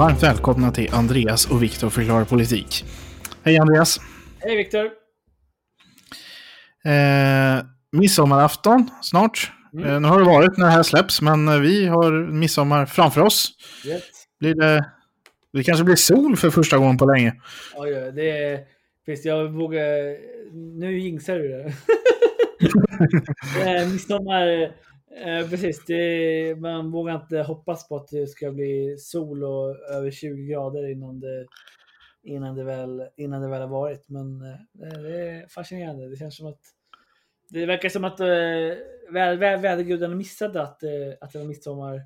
Varmt 0.00 0.22
välkomna 0.22 0.72
till 0.72 0.88
Andreas 0.92 1.50
och 1.50 1.62
Viktor 1.62 1.90
förklarar 1.90 2.24
politik. 2.24 2.84
Hej 3.42 3.58
Andreas! 3.58 4.00
Hej 4.38 4.56
Viktor! 4.56 4.84
Eh, 6.84 7.64
midsommarafton 7.92 8.90
snart. 9.02 9.52
Mm. 9.72 9.86
Eh, 9.86 10.00
nu 10.00 10.08
har 10.08 10.18
det 10.18 10.24
varit 10.24 10.56
när 10.56 10.66
det 10.66 10.72
här 10.72 10.82
släpps, 10.82 11.22
men 11.22 11.48
eh, 11.48 11.58
vi 11.58 11.86
har 11.86 12.32
midsommar 12.32 12.86
framför 12.86 13.20
oss. 13.20 13.48
Yes. 13.86 14.02
Blir 14.38 14.54
det, 14.54 14.90
det 15.52 15.64
kanske 15.64 15.84
blir 15.84 15.96
sol 15.96 16.36
för 16.36 16.50
första 16.50 16.78
gången 16.78 16.98
på 16.98 17.04
länge. 17.04 17.34
Oj, 17.76 18.12
det 18.14 18.30
är... 18.30 18.60
Visst, 19.06 19.24
jag 19.24 19.48
vågar... 19.48 20.16
Nu 20.78 20.98
jinxar 20.98 21.34
du 21.34 21.48
det. 21.48 21.72
Eh, 23.64 23.88
Midsommar... 23.88 24.70
Eh, 25.16 25.50
precis, 25.50 25.84
det, 25.84 26.60
man 26.60 26.90
vågar 26.90 27.14
inte 27.14 27.38
hoppas 27.42 27.88
på 27.88 27.96
att 27.96 28.08
det 28.08 28.26
ska 28.26 28.52
bli 28.52 28.96
sol 28.98 29.44
och 29.44 29.76
över 29.90 30.10
20 30.10 30.46
grader 30.46 30.90
innan 30.90 31.20
det, 31.20 31.46
innan 32.22 32.56
det, 32.56 32.64
väl, 32.64 33.08
innan 33.16 33.42
det 33.42 33.48
väl 33.48 33.60
har 33.60 33.68
varit. 33.68 34.08
Men 34.08 34.42
eh, 34.42 34.88
eh 34.88 35.02
det 35.02 35.30
är 35.30 35.48
fascinerande. 35.48 36.08
Det 36.08 36.16
känns 36.16 36.36
som 36.36 36.46
att 36.46 36.60
det 37.48 37.66
verkar 37.66 37.88
som 37.88 38.04
att 38.04 38.20
eh, 38.20 38.26
vä 39.10 39.36
vä 39.36 39.56
vädergudarna 39.56 40.14
missade 40.14 40.62
att, 40.62 40.82
eh, 40.82 40.90
att 41.20 41.32
det 41.32 41.38
var 41.38 41.46
midsommar 41.46 42.02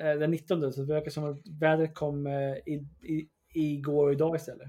eh, 0.00 0.14
den 0.14 0.30
19. 0.30 0.72
Så 0.72 0.80
det 0.80 0.94
verkar 0.94 1.10
som 1.10 1.24
att 1.24 1.38
vädret 1.60 1.94
kom 1.94 2.26
eh, 2.26 2.56
i, 2.56 2.86
i, 3.02 3.28
igår 3.54 4.06
och 4.06 4.12
idag 4.12 4.36
istället. 4.36 4.68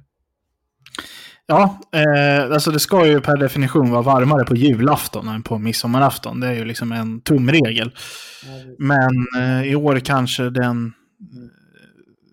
Ja, 1.50 1.80
eh, 1.92 2.52
alltså 2.52 2.72
det 2.72 2.80
ska 2.80 3.08
ju 3.08 3.22
per 3.22 3.38
definition 3.38 3.92
vara 3.92 4.02
varmare 4.02 4.46
på 4.46 4.56
julafton 4.56 5.28
än 5.28 5.44
på 5.44 5.58
midsommarafton. 5.58 6.40
Det 6.40 6.48
är 6.48 6.54
ju 6.54 6.66
liksom 6.66 6.92
en 6.92 7.22
tumregel. 7.22 7.96
Men 8.78 9.12
eh, 9.38 9.72
i 9.72 9.76
år 9.76 10.00
kanske 10.00 10.50
den 10.50 10.94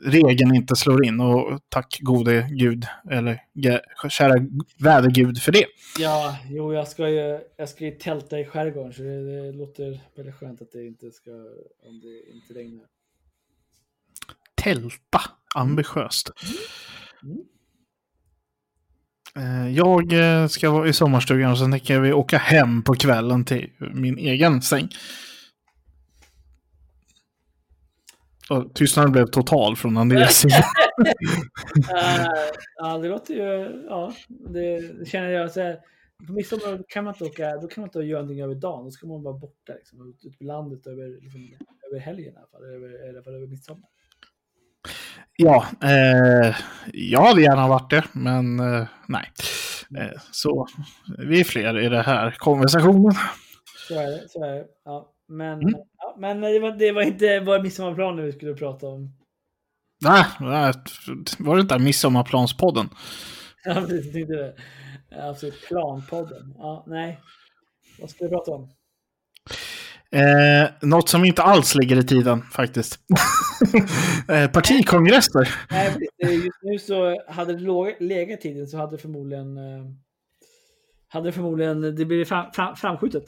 eh, 0.04 0.10
regeln 0.10 0.54
inte 0.54 0.76
slår 0.76 1.06
in 1.06 1.20
och 1.20 1.60
tack 1.68 1.98
gode 2.00 2.48
gud, 2.50 2.86
eller 3.10 3.40
kära 4.08 4.34
vädergud 4.78 5.42
för 5.42 5.52
det. 5.52 5.66
Ja, 5.98 6.38
jo, 6.50 6.74
jag 6.74 6.88
ska 6.88 7.08
ju, 7.08 7.40
jag 7.56 7.68
ska 7.68 7.84
ju 7.84 7.90
tälta 7.90 8.38
i 8.38 8.44
skärgården 8.44 8.92
så 8.92 9.02
det, 9.02 9.42
det 9.42 9.52
låter 9.52 10.00
väldigt 10.16 10.34
skönt 10.34 10.62
att 10.62 10.72
det 10.72 10.86
inte 10.86 11.10
ska, 11.10 11.30
om 11.82 12.00
det 12.00 12.34
inte 12.34 12.54
regnar. 12.54 12.84
Tälta, 14.54 15.20
ambitiöst. 15.54 16.30
Mm. 17.22 17.38
Eh, 17.38 17.53
Eh, 19.38 19.68
jag 19.76 20.12
eh, 20.12 20.46
ska 20.46 20.70
vara 20.70 20.88
i 20.88 20.92
sommarstugan 20.92 21.50
och 21.50 21.58
sen 21.58 21.70
tänker 21.70 22.00
vi 22.00 22.12
åka 22.12 22.38
hem 22.38 22.82
på 22.82 22.94
kvällen 22.94 23.44
till 23.44 23.70
min 23.78 24.18
egen 24.18 24.62
säng. 24.62 24.88
Och 28.50 28.74
tystnaden 28.74 29.12
blev 29.12 29.26
total 29.26 29.76
från 29.76 29.96
Andreas 29.96 30.34
sida. 30.34 30.64
Eh, 31.94 32.26
ja, 32.76 32.98
det 32.98 33.08
låter 33.08 33.34
ju, 33.34 33.84
ja, 33.88 34.14
det, 34.28 35.08
känner 35.08 35.28
jag 35.30 35.50
så 35.50 35.60
här. 35.60 35.80
På 36.26 36.32
midsommar 36.32 36.82
kan 36.88 37.04
man 37.04 37.14
inte 37.14 37.24
åka, 37.24 37.56
då 37.56 37.68
kan 37.68 37.80
man 37.80 37.88
inte 37.88 37.98
göra 37.98 38.20
någonting 38.20 38.42
över 38.44 38.54
dagen. 38.54 38.84
Då 38.84 38.90
ska 38.90 39.06
man 39.06 39.22
vara 39.22 39.38
borta 39.38 39.72
liksom, 39.72 40.08
ut- 40.08 40.38
på 40.38 40.44
landet 40.44 40.86
över, 40.86 41.20
liksom, 41.20 41.54
över 41.90 42.00
helgen 42.00 42.34
i 42.34 42.36
alla 42.36 42.46
fall. 42.46 42.64
Över, 42.64 43.28
över 43.28 43.46
midsommar. 43.46 43.88
Ja, 45.36 45.66
eh, 45.82 46.56
jag 46.92 47.20
hade 47.22 47.42
gärna 47.42 47.68
varit 47.68 47.90
det, 47.90 48.04
men 48.12 48.60
eh, 48.60 48.86
nej. 49.08 49.30
Eh, 49.98 50.20
så 50.30 50.66
vi 51.18 51.40
är 51.40 51.44
fler 51.44 51.78
i 51.78 51.88
den 51.88 52.04
här 52.04 52.30
konversationen. 52.38 53.12
Så 53.88 53.94
är 54.00 54.06
det. 54.06 54.28
Så 54.28 54.44
är 54.44 54.52
det. 54.54 54.64
Ja, 54.84 55.12
men, 55.28 55.60
Mm. 55.60 55.74
ja, 55.98 56.16
men 56.18 56.40
det, 56.40 56.58
var, 56.58 56.70
det 56.72 56.92
var 56.92 57.02
inte 57.02 57.42
bara 57.46 57.62
midsommarplanen 57.62 58.24
vi 58.24 58.32
skulle 58.32 58.54
prata 58.54 58.86
om. 58.86 59.12
Nej, 60.04 60.24
var 61.38 61.54
det 61.56 61.60
inte 61.60 61.78
Midsommarplanspodden? 61.78 62.88
Ja, 63.64 63.74
precis. 63.74 64.04
Jag 64.06 64.12
tänkte 64.14 64.34
det. 64.34 64.54
Absolut. 65.28 65.66
Planpodden. 65.68 66.54
Ja, 66.58 66.84
nej. 66.86 67.20
Vad 68.00 68.10
ska 68.10 68.24
vi 68.24 68.30
prata 68.30 68.50
om? 68.50 68.68
Eh, 70.14 70.70
något 70.80 71.08
som 71.08 71.24
inte 71.24 71.42
alls 71.42 71.74
ligger 71.74 71.96
i 71.96 72.02
tiden 72.02 72.42
faktiskt. 72.42 72.98
eh, 74.28 74.50
partikongresser. 74.50 75.54
Nej, 75.70 75.96
just 76.22 76.62
nu 76.62 76.78
så 76.78 77.22
hade 77.28 77.56
det 77.56 77.96
legat 78.00 78.38
i 78.38 78.42
tiden 78.42 78.66
så 78.66 78.76
hade 78.76 78.96
det 78.96 79.02
förmodligen 79.02 79.56
eh, 79.56 79.84
hade 81.08 81.28
det 81.28 81.32
förmodligen 81.32 81.80
det 81.96 82.04
blir 82.04 82.24
fram, 82.24 82.52
fram, 82.52 82.76
framskjutet. 82.76 83.24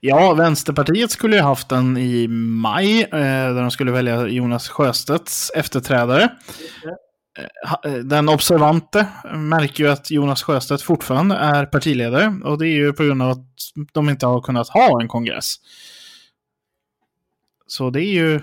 Ja, 0.00 0.34
Vänsterpartiet 0.34 1.10
skulle 1.10 1.36
ju 1.36 1.42
haft 1.42 1.68
den 1.68 1.96
i 1.96 2.28
maj, 2.28 3.02
eh, 3.02 3.08
där 3.10 3.60
de 3.60 3.70
skulle 3.70 3.92
välja 3.92 4.26
Jonas 4.26 4.68
Sjöstedts 4.68 5.50
efterträdare. 5.54 6.28
Eh, 7.38 7.92
eh, 7.92 7.98
den 7.98 8.28
observante 8.28 9.08
märker 9.34 9.84
ju 9.84 9.90
att 9.90 10.10
Jonas 10.10 10.42
Sjöstedt 10.42 10.82
fortfarande 10.82 11.34
är 11.34 11.66
partiledare 11.66 12.40
och 12.44 12.58
det 12.58 12.68
är 12.68 12.74
ju 12.74 12.92
på 12.92 13.04
grund 13.04 13.22
av 13.22 13.30
att 13.30 13.46
de 13.92 14.08
inte 14.08 14.26
har 14.26 14.40
kunnat 14.40 14.68
ha 14.68 15.02
en 15.02 15.08
kongress. 15.08 15.54
Så 17.66 17.90
det 17.90 18.04
är 18.04 18.12
ju... 18.12 18.40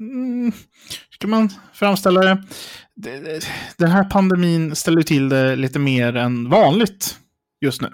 Mm, 0.00 0.52
ska 1.10 1.28
man 1.28 1.50
framställa 1.72 2.20
det? 2.20 2.44
Den 3.76 3.90
här 3.90 4.04
pandemin 4.04 4.76
ställer 4.76 5.02
till 5.02 5.28
det 5.28 5.56
lite 5.56 5.78
mer 5.78 6.16
än 6.16 6.48
vanligt 6.48 7.18
just 7.60 7.82
nu. 7.82 7.92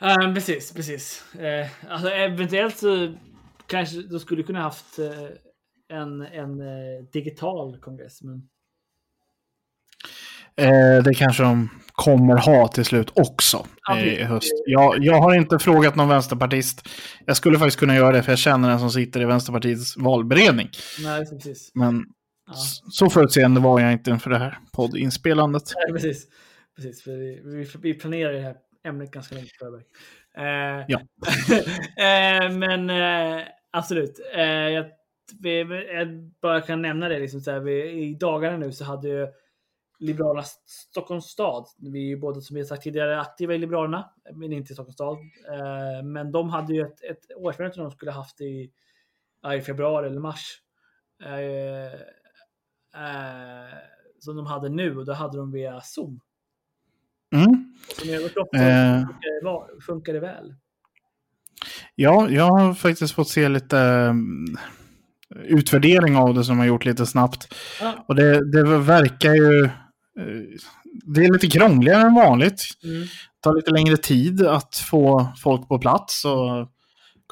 Ja, 0.00 0.32
precis, 0.34 0.72
precis. 0.72 1.34
Eh, 1.34 1.68
alltså, 1.88 2.08
eventuellt 2.08 2.78
så 2.78 3.14
kanske 3.66 4.02
de 4.02 4.20
skulle 4.20 4.42
kunna 4.42 4.60
haft 4.60 4.98
en, 5.88 6.22
en 6.22 6.60
digital 7.12 7.80
kongress. 7.80 8.22
Men 8.22 8.48
Eh, 10.56 11.02
det 11.04 11.14
kanske 11.14 11.42
de 11.42 11.68
kommer 11.92 12.36
ha 12.36 12.68
till 12.68 12.84
slut 12.84 13.10
också 13.14 13.66
Ja, 13.88 13.98
i 14.00 14.22
höst. 14.22 14.52
Jag, 14.66 15.04
jag 15.04 15.20
har 15.20 15.34
inte 15.34 15.58
frågat 15.58 15.96
någon 15.96 16.08
vänsterpartist. 16.08 16.88
Jag 17.26 17.36
skulle 17.36 17.58
faktiskt 17.58 17.78
kunna 17.78 17.96
göra 17.96 18.12
det 18.12 18.22
för 18.22 18.32
jag 18.32 18.38
känner 18.38 18.70
en 18.70 18.78
som 18.78 18.90
sitter 18.90 19.20
i 19.20 19.24
Vänsterpartiets 19.24 19.96
valberedning. 19.96 20.68
nej, 21.02 21.26
precis. 21.30 21.70
Men 21.74 22.04
Ja. 22.46 22.52
så 22.90 23.10
förutseende 23.10 23.60
var 23.60 23.80
jag 23.80 23.92
inte 23.92 24.10
inför 24.10 24.30
det 24.30 24.38
här 24.38 24.58
poddinspelandet. 24.72 25.62
Nej, 25.76 25.92
precis. 25.92 26.26
precis 26.76 27.02
för 27.02 27.10
vi, 27.10 27.40
vi, 27.44 27.66
vi 27.82 27.94
planerar 27.94 28.32
det 28.32 28.40
här 28.40 28.56
ämnet 28.88 29.10
ganska 29.10 29.34
långt 29.34 29.46
i 29.46 29.50
förväg. 29.58 29.82
Eh, 30.38 30.84
Ja. 30.88 30.98
eh, 32.46 32.52
men 32.52 32.90
eh, 32.90 33.42
absolut. 33.72 34.20
Eh, 34.36 34.42
jag, 34.44 34.86
vi, 35.40 35.58
jag 35.94 36.08
bara 36.42 36.60
kan 36.60 36.82
nämna 36.82 37.08
det. 37.08 37.18
Liksom, 37.18 37.40
så 37.40 37.50
här, 37.50 37.60
vi, 37.60 37.90
I 37.90 38.14
dagarna 38.14 38.56
nu 38.56 38.72
så 38.72 38.84
hade 38.84 39.08
ju 39.08 39.26
Liberalerna 40.02 40.42
Stockholms 40.66 41.24
stad, 41.24 41.66
vi 41.78 41.98
är 42.04 42.08
ju 42.08 42.16
båda 42.16 42.40
som 42.40 42.54
vi 42.54 42.60
har 42.60 42.66
sagt 42.66 42.82
tidigare 42.82 43.20
aktiva 43.20 43.54
i 43.54 43.58
Liberalerna, 43.58 44.10
men 44.34 44.52
inte 44.52 44.72
i 44.72 44.74
Stockholms 44.74 44.94
stad. 44.94 45.18
Eh, 45.48 46.04
men 46.04 46.32
de 46.32 46.50
hade 46.50 46.74
ju 46.74 46.82
ett, 46.82 47.04
ett 47.04 47.36
årsmöte 47.36 47.80
de 47.80 47.90
skulle 47.90 48.10
haft 48.10 48.40
i, 48.40 48.70
i 49.58 49.60
februari 49.60 50.06
eller 50.06 50.20
mars. 50.20 50.60
Eh, 51.24 51.92
eh, 53.02 53.74
som 54.18 54.36
de 54.36 54.46
hade 54.46 54.68
nu 54.68 54.98
och 54.98 55.06
då 55.06 55.12
hade 55.12 55.38
de 55.38 55.52
via 55.52 55.80
Zoom. 55.80 56.20
Mm. 57.34 57.74
Som 57.98 58.06
funkar, 58.06 59.40
det 59.40 59.44
va- 59.44 59.68
funkar 59.86 60.12
det 60.12 60.20
väl. 60.20 60.54
Ja, 61.94 62.28
jag 62.30 62.44
har 62.44 62.74
faktiskt 62.74 63.14
fått 63.14 63.28
se 63.28 63.48
lite 63.48 63.78
mm, 63.78 64.56
utvärdering 65.44 66.16
av 66.16 66.34
det 66.34 66.44
som 66.44 66.58
jag 66.58 66.68
gjort 66.68 66.84
lite 66.84 67.06
snabbt. 67.06 67.54
Ja. 67.80 68.04
Och 68.08 68.14
det, 68.14 68.52
det 68.52 68.78
verkar 68.78 69.34
ju... 69.34 69.70
eh, 70.18 70.58
Det 71.14 71.24
är 71.24 71.32
lite 71.32 71.46
krångligare 71.46 72.02
än 72.02 72.14
vanligt. 72.14 72.62
Mm. 72.84 73.06
tar 73.40 73.54
lite 73.54 73.70
längre 73.70 73.96
tid 73.96 74.46
att 74.46 74.76
få 74.76 75.32
folk 75.36 75.68
på 75.68 75.78
plats 75.78 76.24
och 76.24 76.68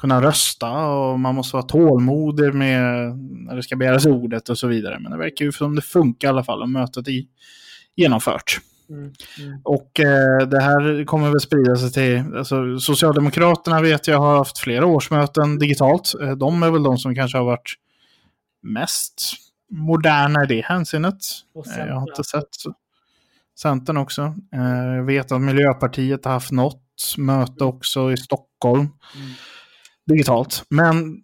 kunna 0.01 0.21
rösta 0.21 0.87
och 0.87 1.19
man 1.19 1.35
måste 1.35 1.55
vara 1.55 1.65
tålmodig 1.65 2.53
med 2.53 2.83
när 3.17 3.55
det 3.55 3.63
ska 3.63 3.75
begäras 3.75 4.05
ordet 4.05 4.49
och 4.49 4.57
så 4.57 4.67
vidare. 4.67 4.99
Men 4.99 5.11
det 5.11 5.17
verkar 5.17 5.45
ju 5.45 5.51
som 5.51 5.75
det 5.75 5.81
funkar 5.81 6.27
i 6.27 6.29
alla 6.29 6.43
fall 6.43 6.61
och 6.61 6.69
mötet 6.69 7.07
är 7.07 7.23
genomfört. 7.95 8.59
Mm. 8.89 9.13
Mm. 9.39 9.61
Och 9.63 9.99
eh, 9.99 10.47
det 10.47 10.61
här 10.61 11.05
kommer 11.05 11.29
väl 11.29 11.39
sprida 11.39 11.75
sig 11.75 11.91
till, 11.91 12.37
alltså, 12.37 12.79
Socialdemokraterna 12.79 13.81
vet 13.81 14.07
jag 14.07 14.17
har 14.17 14.37
haft 14.37 14.57
flera 14.57 14.85
årsmöten 14.85 15.59
digitalt. 15.59 16.13
Eh, 16.21 16.31
de 16.31 16.63
är 16.63 16.71
väl 16.71 16.83
de 16.83 16.97
som 16.97 17.15
kanske 17.15 17.37
har 17.37 17.45
varit 17.45 17.73
mest 18.63 19.33
moderna 19.71 20.43
i 20.43 20.47
det 20.47 20.61
hänseendet. 20.65 21.15
Eh, 21.55 21.87
jag 21.87 21.95
har 21.95 22.09
inte 22.09 22.23
sett 22.23 22.47
så. 22.51 22.73
Centern 23.59 23.97
också. 23.97 24.35
Eh, 24.55 24.85
jag 24.95 25.03
vet 25.03 25.31
att 25.31 25.41
Miljöpartiet 25.41 26.25
har 26.25 26.31
haft 26.31 26.51
något 26.51 27.15
möte 27.17 27.63
också 27.63 28.11
i 28.11 28.17
Stockholm 28.17 28.89
Mm. 29.15 29.31
digitalt. 30.07 30.63
Men 30.69 31.21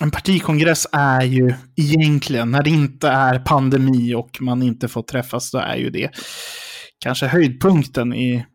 en 0.00 0.10
partikongress 0.10 0.86
är 0.92 1.22
ju 1.22 1.54
egentligen, 1.76 2.50
när 2.50 2.62
det 2.62 2.70
inte 2.70 3.08
är 3.08 3.38
pandemi 3.38 4.14
och 4.14 4.38
man 4.40 4.62
inte 4.62 4.88
får 4.88 5.02
träffas, 5.02 5.50
då 5.50 5.58
är 5.58 5.76
ju 5.76 5.90
det 5.90 6.10
kanske 6.98 7.26
höjdpunkten 7.26 8.14
i 8.14 8.46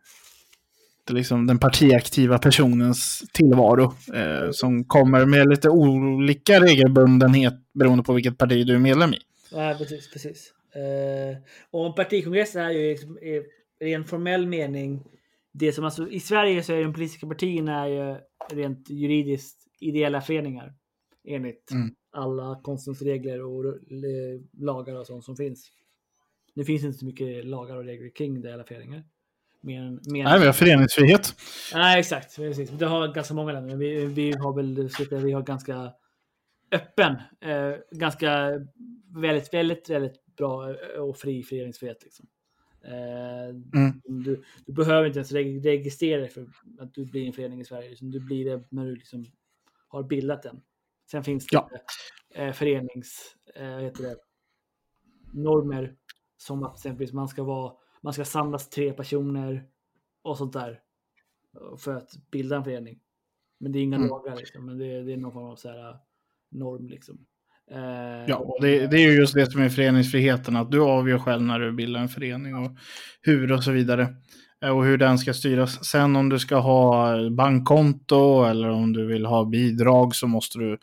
liksom 1.09 1.47
den 1.47 1.59
partiaktiva 1.59 2.37
personens 2.37 3.23
tillvaro. 3.33 3.93
Eh, 4.13 4.51
som 4.51 4.83
kommer 4.83 5.25
med 5.25 5.49
lite 5.49 5.69
olika 5.69 6.59
regelbundenhet 6.59 7.53
beroende 7.73 8.03
på 8.03 8.13
vilket 8.13 8.37
parti 8.37 8.67
du 8.67 8.75
är 8.75 8.79
medlem 8.79 9.13
i. 9.13 9.17
Ja, 9.51 9.75
precis. 9.77 10.11
precis. 10.11 10.53
Eh, 10.75 11.37
och 11.71 11.85
en 11.85 11.93
partikongress 11.93 12.55
är 12.55 12.69
ju 12.69 12.89
liksom, 12.89 13.17
i 13.17 13.43
ren 13.79 14.03
formell 14.03 14.47
mening 14.47 15.03
det 15.53 15.71
som 15.71 15.85
alltså 15.85 16.09
i 16.09 16.19
Sverige 16.19 16.63
så 16.63 16.73
är 16.73 16.83
de 16.83 16.93
politiska 16.93 17.27
partierna 17.27 17.85
är 17.85 17.87
ju 17.87 18.17
rent 18.57 18.89
juridiskt 18.89 19.67
ideella 19.79 20.21
föreningar 20.21 20.73
enligt 21.27 21.71
Mm. 21.71 21.95
alla 22.11 22.59
konstens 22.63 23.01
regler 23.01 23.41
och 23.43 23.75
lagar 24.53 24.99
och 24.99 25.07
sånt 25.07 25.23
som 25.23 25.35
finns. 25.35 25.71
Det 26.55 26.63
finns 26.65 26.83
inte 26.83 26.97
så 26.97 27.05
mycket 27.05 27.45
lagar 27.45 27.77
och 27.77 27.83
regler 27.83 28.09
kring 28.09 28.37
ideella 28.37 28.63
föreningar. 28.63 29.03
Mer 29.65 29.81
än, 29.81 29.99
mer 30.05 30.23
Nej, 30.23 30.39
vi 30.39 30.45
har 30.45 30.53
föreningsfrihet. 30.53 31.35
Nej, 31.73 31.99
exakt. 31.99 32.35
Precis. 32.35 32.69
Det 32.69 32.85
har 32.85 33.07
ganska 33.07 33.33
många 33.33 33.51
länder. 33.53 33.75
Vi, 33.75 34.05
vi 34.05 34.31
har 34.37 34.53
väl 34.53 34.89
vi 35.23 35.31
har 35.31 35.41
ganska 35.41 35.93
öppen, 36.71 37.15
eh, 37.41 37.73
ganska 37.91 38.49
väldigt, 39.15 39.53
väldigt, 39.53 39.89
väldigt 39.89 40.25
bra 40.37 40.69
eh, 40.69 41.01
och 41.01 41.17
fri 41.17 41.43
föreningsfrihet. 41.43 42.03
Liksom. 42.03 42.25
Eh, 42.85 43.49
Mm. 43.73 44.01
du, 44.03 44.43
du 44.65 44.73
behöver 44.73 45.07
inte 45.07 45.19
ens 45.19 45.31
reg- 45.31 45.63
registrera 45.65 46.19
dig 46.21 46.29
för 46.29 46.47
att 46.79 46.93
du 46.93 47.05
blir 47.05 47.27
en 47.27 47.33
förening 47.33 47.61
i 47.61 47.65
Sverige. 47.65 47.89
Liksom, 47.89 48.11
du 48.11 48.19
blir 48.19 48.45
det 48.45 48.63
när 48.69 48.85
du 48.85 48.95
liksom 48.95 49.25
har 49.87 50.03
bildat 50.03 50.43
den. 50.43 50.61
Sen 51.11 51.23
finns 51.23 51.47
det 51.47 51.55
Ja. 51.55 51.69
eh, 52.35 52.53
förenings... 52.53 53.35
Eh, 53.55 53.71
vad 53.73 53.83
heter 53.83 54.03
det? 54.03 54.15
Normer 55.33 55.95
som 56.37 56.63
att 56.63 56.75
exempelvis 56.75 57.13
man 57.13 57.27
ska 57.27 57.43
vara 57.43 57.73
man 58.03 58.13
ska 58.13 58.25
samlas 58.25 58.69
tre 58.69 58.93
personer 58.93 59.63
och 60.21 60.37
sånt 60.37 60.53
där 60.53 60.79
för 61.77 61.95
att 61.95 62.09
bilda 62.31 62.55
en 62.55 62.63
förening. 62.63 62.99
Men 63.59 63.71
det 63.71 63.79
är 63.79 63.81
inga 63.83 63.95
Mm. 63.97 64.09
lagar 64.09 64.35
liksom, 64.35 64.65
men 64.65 64.77
det, 64.77 64.85
är- 64.85 65.03
det 65.03 65.13
är 65.13 65.17
någon 65.17 65.31
form 65.33 65.45
av 65.45 65.55
så 65.55 65.69
här, 65.69 65.89
äh, 65.89 65.95
norm 66.51 66.87
liksom. 66.87 67.17
Eh, 67.71 68.25
Ja, 68.27 68.35
och 68.37 68.57
det, 68.61 68.87
det 68.87 68.97
är 68.97 69.11
ju 69.11 69.17
just 69.17 69.33
det 69.33 69.51
som 69.51 69.61
är 69.61 69.69
föreningsfriheten, 69.69 70.55
att 70.55 70.71
du 70.71 70.81
avgör 70.81 71.19
själv 71.19 71.41
när 71.41 71.59
du 71.59 71.71
bildar 71.71 72.01
en 72.01 72.09
förening 72.09 72.55
och 72.55 72.71
hur 73.21 73.51
och 73.51 73.63
så 73.63 73.71
vidare. 73.71 74.15
Eh, 74.63 74.69
Och 74.69 74.85
hur 74.85 74.97
den 74.97 75.17
ska 75.17 75.33
styras. 75.33 75.85
Sen 75.85 76.15
om 76.15 76.29
du 76.29 76.39
ska 76.39 76.55
ha 76.57 77.15
bankkonto 77.29 78.43
eller 78.43 78.69
om 78.69 78.93
du 78.93 79.05
vill 79.07 79.25
ha 79.25 79.45
bidrag 79.45 80.15
så 80.15 80.27
måste 80.27 80.59
du 80.59 80.77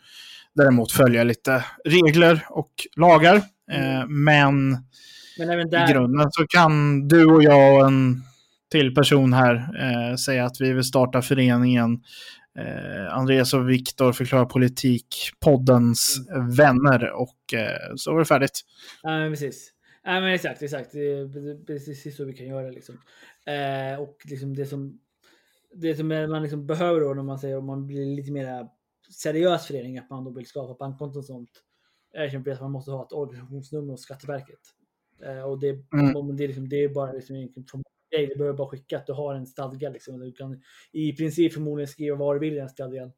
däremot 0.53 0.91
följa 0.91 1.23
lite 1.23 1.65
regler 1.85 2.45
och 2.49 2.71
lagar. 2.95 3.35
Eh, 3.71 4.07
Men 4.07 4.77
även 5.49 5.67
i 5.67 5.69
där, 5.69 5.93
grunden 5.93 6.27
så 6.31 6.47
kan 6.47 7.07
du 7.07 7.25
och 7.25 7.43
jag 7.43 7.75
och 7.75 7.87
en 7.87 8.23
till 8.71 8.95
person 8.95 9.33
här 9.33 9.55
eh, 9.55 10.15
säga 10.15 10.45
att 10.45 10.61
vi 10.61 10.73
vill 10.73 10.83
starta 10.83 11.21
föreningen 11.21 12.03
eh, 12.57 13.17
Andreas 13.17 13.53
och 13.53 13.69
Viktor 13.69 14.11
förklarar 14.11 14.45
politik, 14.45 15.07
poddens 15.39 16.27
vänner 16.57 17.11
och 17.11 17.53
eh, 17.53 17.95
så 17.95 18.11
var 18.11 18.19
det 18.19 18.25
färdigt. 18.25 18.61
ja, 19.03 19.27
precis. 19.29 19.71
Ja, 20.03 20.19
men 20.19 20.33
exakt, 20.33 20.61
exakt. 20.61 20.91
Det 20.91 20.99
är 20.99 21.25
det 21.25 21.49
är 21.51 21.65
precis 21.65 22.17
så 22.17 22.25
vi 22.25 22.33
kan 22.33 22.47
göra 22.47 22.69
liksom. 22.69 22.95
Eh, 23.45 24.01
och 24.01 24.17
liksom 24.25 24.55
det 24.55 24.65
som 24.65 24.99
det 25.73 25.95
som 25.95 26.07
man 26.07 26.41
liksom 26.41 26.65
behöver 26.65 27.01
då 27.01 27.13
när 27.13 27.23
man 27.23 27.39
säger 27.39 27.57
om 27.57 27.65
man 27.65 27.87
blir 27.87 28.15
lite 28.15 28.31
mer 28.31 28.67
seriös 29.09 29.67
förening, 29.67 29.97
att 29.97 30.09
man 30.09 30.23
då 30.23 30.31
vill 30.31 30.45
skapa 30.45 30.73
bankkonton 30.73 31.19
och 31.19 31.25
sånt, 31.25 31.49
är 32.13 32.23
exempelvis 32.23 32.57
att 32.57 32.61
man 32.61 32.71
måste 32.71 32.91
ha 32.91 33.05
ett 33.05 33.11
organisationsnummer 33.11 33.91
hos 33.91 34.01
Skatteverket. 34.01 34.59
Eh, 35.25 35.43
och 35.43 35.59
det, 35.59 35.69
Mm. 35.93 36.15
och 36.15 36.33
det, 36.35 36.43
är 36.43 36.47
liksom, 36.47 36.69
det 36.69 36.83
är 36.83 36.89
bara 36.89 37.11
liksom 37.11 37.35
av 37.73 37.81
grej. 38.15 38.27
Du 38.27 38.35
behöver 38.35 38.57
bara 38.57 38.67
skicka 38.69 38.97
att 38.97 39.07
du 39.07 39.13
har 39.13 39.35
en 39.35 39.45
stadga. 39.45 39.89
Liksom. 39.89 40.19
Du 40.19 40.31
kan 40.31 40.61
i 40.91 41.13
princip 41.15 41.53
förmodligen 41.53 41.87
skriva 41.87 42.15
vad 42.15 42.35
du 42.35 42.39
vill 42.39 42.53
i 42.53 42.57
den 42.57 42.69
stadgan. 42.69 43.11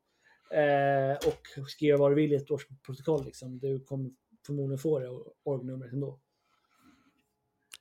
Eh, 0.52 1.28
och 1.28 1.70
skriva 1.70 1.98
vad 1.98 2.12
du 2.12 2.16
vill 2.16 2.32
i 2.32 2.36
ett 2.36 2.52
årsprotokoll. 2.52 3.26
Liksom. 3.26 3.60
Du 3.60 3.80
kommer 3.80 4.10
förmodligen 4.46 4.80
få 4.80 5.00
det 5.00 5.10
orgnumret 5.44 5.94
ändå. 5.94 6.20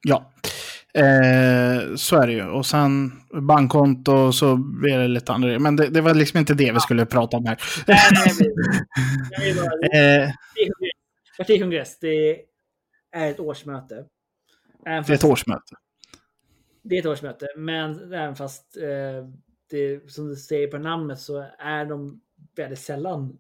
Ja, 0.09 0.33
eh, 0.95 1.95
så 1.97 2.17
är 2.17 2.27
det 2.27 2.33
ju. 2.33 2.45
Och 2.49 2.67
sen 2.67 3.13
bankkonto 3.43 4.33
så 4.33 4.57
blir 4.57 4.99
det 4.99 5.09
lite 5.09 5.33
andra 5.33 5.59
Men 5.59 5.77
det, 5.77 5.89
det 5.89 6.01
var 6.01 6.15
liksom 6.15 6.39
inte 6.39 6.55
det 6.55 6.73
vi 6.73 6.81
skulle 6.81 7.07
prata 7.07 7.37
om 7.37 7.45
här. 7.47 7.59
Nej, 7.87 7.99
nej, 8.13 8.35
nej. 8.41 8.53
Det 9.39 9.51
är 9.51 9.55
bara- 9.55 10.23
Eh, 10.25 10.31
Partikongress, 11.39 11.99
det 11.99 12.09
är 12.09 12.37
ett 13.12 13.41
årsmöte. 13.41 14.06
Även 14.87 15.05
det 15.06 15.12
är 15.12 15.14
ett 15.14 15.25
årsmöte. 15.25 15.76
Det 16.82 16.97
är 16.97 17.00
ett 17.00 17.06
årsmöte, 17.06 17.47
men 17.56 18.12
även 18.12 18.37
fast 18.37 18.76
eh, 18.76 19.29
det, 19.70 20.12
som 20.12 20.29
du 20.29 20.37
säger 20.37 20.69
på 20.69 20.79
namnet 20.79 21.20
så 21.20 21.47
är 21.59 21.87
de 21.87 22.20
väldigt 22.56 22.79
sällan 22.79 23.38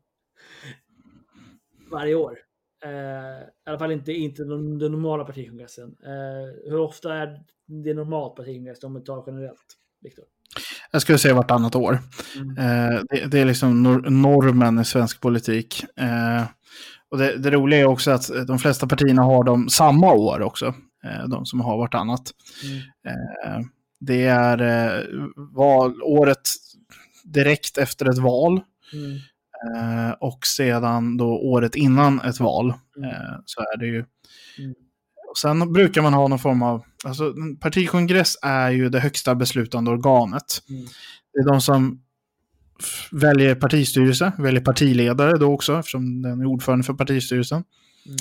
varje 1.90 2.14
år. 2.14 2.38
Eh, 2.84 2.90
I 3.42 3.44
alla 3.66 3.78
fall 3.78 3.92
inte, 3.92 4.12
inte 4.12 4.44
den, 4.44 4.78
den 4.78 4.92
normala 4.92 5.24
partikongressen. 5.24 5.96
Eh, 6.04 6.70
hur 6.70 6.78
ofta 6.78 7.14
är 7.14 7.42
det 7.66 7.94
normalt 7.94 8.36
partikongress 8.36 8.84
om 8.84 8.94
vi 8.94 9.00
tar 9.00 9.24
generellt? 9.26 9.76
Viktor? 10.00 10.24
Jag 10.90 11.02
skulle 11.02 11.18
säga 11.18 11.34
vartannat 11.34 11.74
år. 11.76 11.98
Mm. 12.36 12.58
Eh, 12.58 13.02
det, 13.10 13.30
det 13.30 13.38
är 13.38 13.44
liksom 13.44 13.82
nor- 13.86 14.10
normen 14.10 14.78
i 14.78 14.84
svensk 14.84 15.20
politik. 15.20 15.84
Eh, 15.96 16.44
och 17.12 17.18
det, 17.18 17.38
det 17.38 17.50
roliga 17.50 17.80
är 17.80 17.84
också 17.84 18.10
att 18.10 18.30
de 18.46 18.58
flesta 18.58 18.86
partierna 18.86 19.22
har 19.22 19.44
dem 19.44 19.68
samma 19.68 20.12
år 20.12 20.42
också. 20.42 20.74
Eh, 21.04 21.28
de 21.28 21.46
som 21.46 21.60
har 21.60 21.78
vartannat. 21.78 22.30
Mm. 22.64 22.78
Eh, 22.78 23.66
det 24.00 24.24
är 24.26 24.62
eh, 24.62 25.04
valåret 25.54 26.48
direkt 27.24 27.78
efter 27.78 28.10
ett 28.10 28.18
val. 28.18 28.60
Mm. 28.92 29.16
Eh, 29.76 30.10
och 30.20 30.46
sedan 30.46 31.16
då 31.16 31.26
året 31.26 31.74
innan 31.74 32.20
ett 32.20 32.40
val 32.40 32.74
Mm. 32.96 33.10
eh, 33.10 33.36
så 33.44 33.60
är 33.60 33.76
det 33.78 33.86
ju. 33.86 34.04
Mm. 34.58 34.74
Och 35.30 35.38
sen 35.38 35.72
brukar 35.72 36.02
man 36.02 36.14
ha 36.14 36.28
någon 36.28 36.38
form 36.38 36.62
av, 36.62 36.84
alltså 37.04 37.34
partikongress 37.60 38.36
är 38.42 38.70
ju 38.70 38.88
det 38.88 39.00
högsta 39.00 39.34
beslutande 39.34 39.90
organet. 39.90 40.62
Mm. 40.68 40.84
Det 41.32 41.38
är 41.40 41.52
de 41.52 41.60
som 41.60 42.02
väljer 43.12 43.54
partistyrelse, 43.54 44.32
väljer 44.38 44.60
partiledare 44.60 45.38
då 45.38 45.52
också 45.54 45.78
eftersom 45.78 46.22
den 46.22 46.40
är 46.40 46.46
ordförande 46.46 46.84
för 46.84 46.94
partistyrelsen. 46.94 47.64
Mm. 48.06 48.16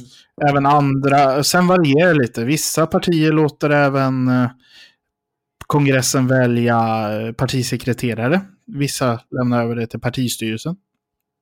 Även 0.50 0.66
andra, 0.66 1.44
sen 1.44 1.68
varierar 1.68 2.14
det 2.14 2.20
lite. 2.20 2.46
Vissa 2.46 2.88
partier 2.88 3.32
låter 3.32 3.70
även 3.70 4.28
eh, 4.28 4.50
kongressen 5.68 6.28
välja 6.28 6.78
eh, 7.12 7.32
partisekreterare. 7.32 8.42
Vissa 8.68 9.20
lämnar 9.32 9.64
över 9.64 9.76
det 9.76 9.88
till 9.88 10.00
partistyrelsen. 10.00 10.76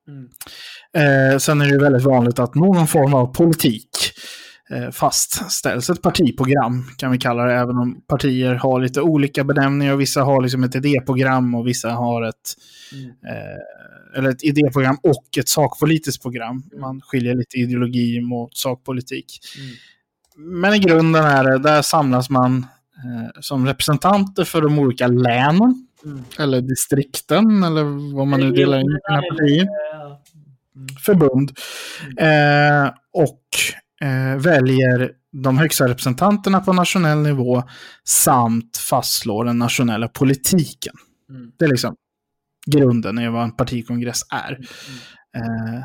Mm. 0.07 0.29
Eh, 0.93 1.37
sen 1.37 1.61
är 1.61 1.69
det 1.69 1.83
väldigt 1.83 2.03
vanligt 2.03 2.39
att 2.39 2.55
någon 2.55 2.87
form 2.87 3.13
av 3.13 3.33
politik 3.33 3.89
eh, 4.69 4.89
fastställs. 4.91 5.89
Ett 5.89 6.01
partiprogram 6.01 6.83
kan 6.97 7.11
vi 7.11 7.17
kalla 7.17 7.43
det, 7.43 7.53
även 7.53 7.77
om 7.77 8.01
partier 8.07 8.55
har 8.55 8.79
lite 8.81 9.01
olika 9.01 9.43
benämningar. 9.43 9.95
Vissa 9.95 10.23
har 10.23 10.41
liksom 10.41 10.63
ett 10.63 10.75
idéprogram 10.75 11.55
och 11.55 11.67
vissa 11.67 11.91
har 11.91 12.21
ett, 12.21 12.55
Mm. 12.93 13.05
eh, 13.09 14.17
eller 14.17 14.29
ett 14.29 14.43
idéprogram 14.43 14.97
och 15.03 15.37
ett 15.37 15.49
sakpolitiskt 15.49 16.21
program. 16.23 16.63
Man 16.79 17.01
skiljer 17.01 17.35
lite 17.35 17.57
ideologi 17.57 18.21
mot 18.21 18.57
sakpolitik. 18.57 19.39
Mm. 19.57 20.61
Men 20.61 20.73
i 20.73 20.79
grunden 20.79 21.25
är 21.25 21.43
det, 21.43 21.57
där 21.59 21.81
samlas 21.81 22.29
man 22.29 22.65
eh, 22.95 23.41
som 23.41 23.65
representanter 23.65 24.43
för 24.43 24.61
de 24.61 24.79
olika 24.79 25.07
länen, 25.07 25.85
Mm. 26.05 26.23
eller 26.37 26.61
distrikten, 26.61 27.63
eller 27.63 28.13
vad 28.15 28.27
man 28.27 28.39
nu 28.39 28.51
delar 28.51 28.79
in 28.79 28.85
i 28.87 28.99
sina 29.07 29.21
partier. 29.21 29.67
Mm. 30.75 30.87
förbund 31.05 31.51
eh, 32.17 32.93
och 33.13 33.43
eh, 34.07 34.41
väljer 34.41 35.11
de 35.31 35.57
högsta 35.57 35.87
representanterna 35.87 36.59
på 36.59 36.73
nationell 36.73 37.17
nivå 37.17 37.63
samt 38.03 38.77
fastslår 38.77 39.45
den 39.45 39.59
nationella 39.59 40.07
politiken. 40.07 40.93
Mm. 41.29 41.51
Det 41.57 41.65
är 41.65 41.69
liksom 41.69 41.95
grunden 42.69 43.19
i 43.19 43.29
vad 43.29 43.43
en 43.43 43.51
partikongress 43.51 44.21
är. 44.29 44.53
Mm. 44.53 44.65
Eh, 45.35 45.83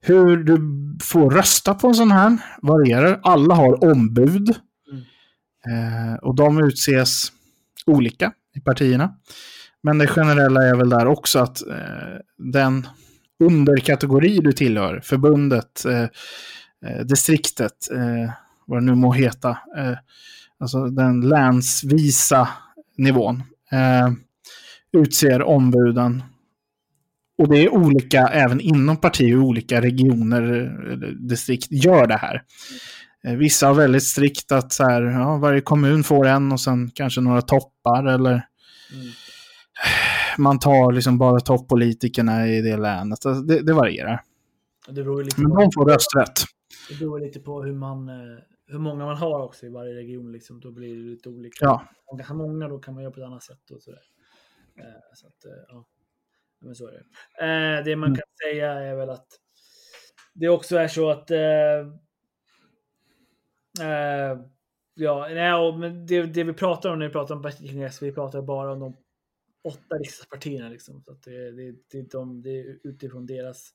hur 0.00 0.36
du 0.36 0.58
får 1.04 1.30
rösta 1.30 1.74
på 1.74 1.88
en 1.88 1.94
sån 1.94 2.10
här 2.10 2.38
varierar. 2.62 3.20
Alla 3.22 3.54
har 3.54 3.84
ombud. 3.84 4.54
Mm. 4.90 5.04
Eh, 5.68 6.14
och 6.14 6.34
de 6.34 6.64
utses 6.64 7.32
olika 7.86 8.32
i 8.54 8.60
partierna. 8.60 9.14
Men 9.82 9.98
det 9.98 10.06
generella 10.06 10.62
är 10.62 10.74
väl 10.74 10.88
där 10.88 11.06
också 11.06 11.38
att 11.38 11.66
eh, 11.66 12.18
den 12.38 12.86
underkategori 13.44 14.38
du 14.38 14.52
tillhör, 14.52 15.00
förbundet, 15.00 15.86
distriktet, 17.04 17.72
vad 18.66 18.78
det 18.78 18.84
nu 18.84 18.94
må 18.94 19.12
heta, 19.12 19.58
alltså 20.60 20.86
den 20.86 21.20
länsvisa 21.20 22.48
nivån, 22.96 23.42
utser 24.96 25.42
ombuden. 25.42 26.22
Och 27.38 27.48
det 27.48 27.64
är 27.64 27.74
olika 27.74 28.28
även 28.28 28.60
inom 28.60 28.96
partier, 28.96 29.38
olika 29.38 29.80
regioner, 29.80 30.72
distrikt 31.28 31.66
gör 31.70 32.06
det 32.06 32.16
här. 32.16 32.42
Eh, 33.24 33.36
vissa 33.36 33.66
har 33.66 33.74
väldigt 33.74 34.02
strikt 34.02 34.52
att 34.52 34.72
så 34.72 34.84
här, 34.84 35.02
ja, 35.02 35.36
varje 35.36 35.60
kommun 35.60 36.04
får 36.04 36.26
en 36.26 36.52
och 36.52 36.60
sen 36.60 36.90
kanske 36.94 37.20
några 37.20 37.42
toppar 37.42 38.04
eller 38.04 38.30
mm. 38.30 39.06
man 40.38 40.58
tar 40.58 40.92
liksom 40.92 41.18
bara 41.18 41.40
toppolitikerna 41.40 42.48
i 42.48 42.62
det 42.62 42.76
länet. 42.76 43.26
Alltså 43.26 43.42
det, 43.42 43.60
det 43.62 43.72
varierar. 43.72 44.22
Det 44.88 45.24
lite 45.24 45.40
Men 45.40 45.50
de 45.50 45.70
får 45.74 45.84
rösträtt. 45.84 46.44
Det 46.88 46.98
beror 46.98 47.20
lite 47.20 47.40
på 47.40 47.62
hur, 47.62 47.72
man, 47.72 48.08
eh, 48.08 48.38
hur 48.66 48.78
många 48.78 49.04
man 49.04 49.16
har 49.16 49.44
också 49.44 49.66
i 49.66 49.68
varje 49.68 49.94
region. 49.94 50.32
Liksom. 50.32 50.60
Då 50.60 50.70
blir 50.70 50.96
det 50.96 51.10
lite 51.10 51.28
olika. 51.28 51.56
Ja. 51.60 51.82
Om 52.06 52.20
har 52.24 52.36
många 52.36 52.68
då 52.68 52.78
kan 52.78 52.94
man 52.94 53.02
göra 53.02 53.12
på 53.12 53.20
ett 53.20 53.26
annat 53.26 53.42
sätt. 53.42 53.70
Och 53.70 53.82
sådär. 53.82 53.98
Eh, 53.98 54.15
så 55.14 55.26
att, 55.26 55.44
ja. 55.68 55.86
Men 56.58 56.74
så 56.74 56.88
är 56.88 56.92
det. 56.92 57.04
Det 57.82 57.96
man 57.96 58.08
mm. 58.08 58.16
kan 58.16 58.26
säga 58.42 58.72
är 58.72 58.94
väl 58.94 59.10
att 59.10 59.26
det 60.34 60.48
också 60.48 60.76
är 60.76 60.88
så 60.88 61.10
att 61.10 61.30
ja, 64.94 65.28
nej, 65.28 65.78
men 65.78 66.06
det, 66.06 66.22
det, 66.22 66.44
vi 66.44 66.52
pratar 66.52 66.90
om 66.90 66.98
när 66.98 67.06
vi 67.06 67.12
pratar 67.12 67.34
om 67.34 67.42
partikongress, 67.42 68.02
vi 68.02 68.12
pratar 68.12 68.42
bara 68.42 68.72
om 68.72 68.80
de 68.80 68.96
åtta 69.64 69.94
riksdagspartierna. 69.94 70.68
Liksom, 70.68 71.02
så 71.02 71.12
att 71.12 71.22
det, 71.22 71.52
det, 71.52 71.74
det, 71.90 72.10
de, 72.10 72.42
det 72.42 72.60
är 72.60 72.78
utifrån 72.84 73.26
deras 73.26 73.70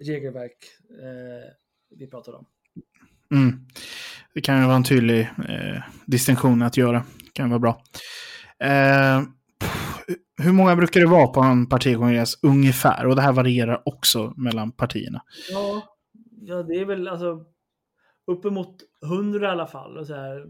regelverk 0.00 0.56
uh, 0.90 1.50
vi 1.90 2.06
pratar 2.06 2.32
om. 2.32 2.46
Mm. 3.30 3.66
Det 4.34 4.40
kan 4.40 4.60
ju 4.60 4.66
vara 4.66 4.76
en 4.76 4.84
tydlig 4.84 5.20
eh, 5.20 5.82
distinktion 6.06 6.62
att 6.62 6.76
göra. 6.76 7.04
Det 7.24 7.32
kan 7.32 7.50
vara 7.50 7.58
bra. 7.58 7.82
Eh, 8.58 9.22
hur 10.42 10.52
många 10.52 10.76
brukar 10.76 11.00
det 11.00 11.06
vara 11.06 11.26
på 11.26 11.40
en 11.40 11.68
partikongress 11.68 12.44
ungefär? 12.44 13.06
Och 13.06 13.16
det 13.16 13.22
här 13.22 13.32
varierar 13.32 13.82
också 13.84 14.32
mellan 14.36 14.72
partierna. 14.72 15.22
Ja, 15.50 15.82
ja 16.40 16.62
det 16.62 16.74
är 16.74 16.84
väl 16.84 17.08
alltså 17.08 17.44
uppemot 18.26 18.76
100 19.04 19.46
i 19.46 19.50
alla 19.50 19.66
fall. 19.66 19.98
Och 19.98 20.06
så 20.06 20.14
här, 20.14 20.46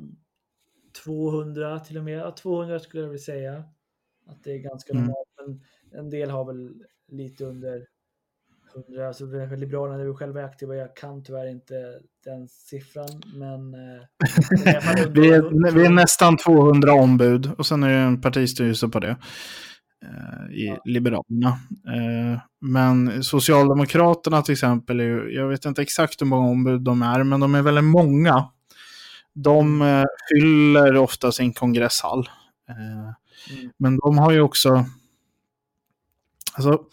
200 1.04 1.80
till 1.80 1.98
och 1.98 2.04
med. 2.04 2.18
Ja, 2.18 2.30
200 2.30 2.78
skulle 2.78 3.02
jag 3.02 3.08
vilja 3.08 3.24
säga. 3.24 3.64
Att 4.26 4.44
det 4.44 4.52
är 4.52 4.58
ganska 4.58 4.92
mm. 4.92 5.04
normalt. 5.04 5.28
Men 5.36 5.60
en 6.00 6.10
del 6.10 6.30
har 6.30 6.44
väl 6.44 6.82
lite 7.08 7.44
under 7.44 7.86
100. 8.74 9.08
Alltså 9.08 9.24
Liberalerna 9.56 10.02
är 10.02 10.14
själva 10.14 10.44
aktiva. 10.44 10.74
Jag 10.76 10.96
kan 10.96 11.24
tyvärr 11.24 11.50
inte 11.50 11.74
den 12.24 12.48
siffran. 12.48 13.22
Men 13.34 13.74
eh, 13.74 14.02
vi, 15.10 15.28
är, 15.32 15.72
vi 15.72 15.86
är 15.86 15.90
nästan 15.90 16.36
200 16.36 16.92
ombud 16.92 17.50
och 17.58 17.66
sen 17.66 17.82
är 17.82 17.88
det 17.88 17.94
en 17.94 18.20
partistyrelse 18.20 18.88
på 18.88 19.00
det. 19.00 19.16
Eh, 20.02 20.54
i 20.54 20.66
ja. 20.66 20.82
Liberalerna. 20.84 21.48
Eh, 21.86 22.40
men 22.60 23.24
Socialdemokraterna 23.24 24.42
till 24.42 24.52
exempel, 24.52 25.00
är, 25.00 25.28
jag 25.28 25.48
vet 25.48 25.64
inte 25.64 25.82
exakt 25.82 26.22
hur 26.22 26.26
många 26.26 26.50
ombud 26.50 26.80
de 26.80 27.02
är, 27.02 27.24
men 27.24 27.40
de 27.40 27.54
är 27.54 27.62
väldigt 27.62 27.84
många. 27.84 28.48
De 29.34 29.82
mm. 29.82 30.00
eh, 30.00 30.04
fyller 30.28 30.96
ofta 30.96 31.32
sin 31.32 31.52
kongresshall. 31.52 32.30
Mm. 32.68 33.12
Men 33.78 33.96
de 33.96 34.18
har 34.18 34.32
ju 34.32 34.40
också, 34.40 34.84
alltså, 36.54 36.84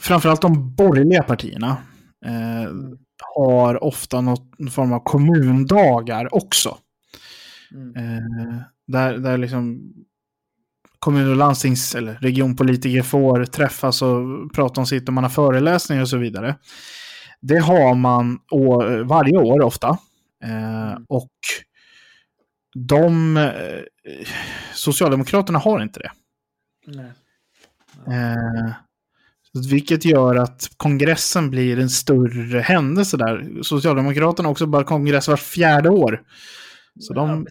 framförallt 0.00 0.42
de 0.42 0.74
borgerliga 0.74 1.22
partierna 1.22 1.76
mm. 2.24 2.98
har 3.36 3.84
ofta 3.84 4.20
någon 4.20 4.70
form 4.70 4.92
av 4.92 5.00
kommundagar 5.04 6.34
också. 6.34 6.78
Mm. 7.74 8.22
där, 8.86 9.18
där 9.18 9.38
liksom 9.38 9.92
kommun 10.98 11.30
och 11.30 11.36
landstings 11.36 11.94
eller 11.94 12.14
regionpolitiker 12.14 13.02
får 13.02 13.44
träffas 13.44 14.02
och 14.02 14.52
prata 14.54 14.80
om 14.80 14.86
sitt 14.86 15.08
och 15.08 15.14
man 15.14 15.24
har 15.24 15.30
föreläsningar 15.30 16.02
och 16.02 16.08
så 16.08 16.16
vidare. 16.16 16.56
Det 17.40 17.58
har 17.58 17.94
man 17.94 18.38
varje 19.04 19.38
år 19.38 19.62
ofta. 19.62 19.98
Eh, 20.44 20.90
mm. 20.92 21.04
och 21.08 21.32
de 22.74 23.36
eh, 23.36 23.82
Socialdemokraterna 24.74 25.58
har 25.58 25.82
inte 25.82 26.00
det. 26.00 26.10
Nej. 26.86 27.12
Eh, 28.06 28.72
vilket 29.70 30.04
gör 30.04 30.36
att 30.36 30.70
kongressen 30.76 31.50
blir 31.50 31.78
en 31.78 31.90
större 31.90 32.60
händelse 32.60 33.16
där. 33.16 33.62
Socialdemokraterna 33.62 34.48
också 34.48 34.66
bara 34.66 34.84
kongress 34.84 35.28
var 35.28 35.36
fjärde 35.36 35.90
år. 35.90 36.22
Så 37.00 37.12
ja, 37.16 37.20
de... 37.20 37.46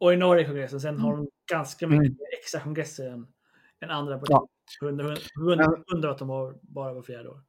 Och 0.00 0.12
i 0.12 0.16
Norge 0.16 0.44
kongressen, 0.44 0.80
sen 0.80 0.98
har 0.98 1.16
de 1.16 1.28
ganska 1.52 1.86
mycket 1.86 2.06
mm. 2.06 2.16
extra 2.40 2.60
kongresser 2.60 3.10
än, 3.10 3.26
än 3.84 3.90
andra 3.90 4.18
partier. 4.18 4.36
Ja. 4.36 4.48
Hundra 5.92 6.10
att 6.10 6.18
de 6.18 6.28
har 6.28 6.54
bara 6.62 6.94
var 6.94 7.02
fjärde 7.02 7.28
år. 7.28 7.40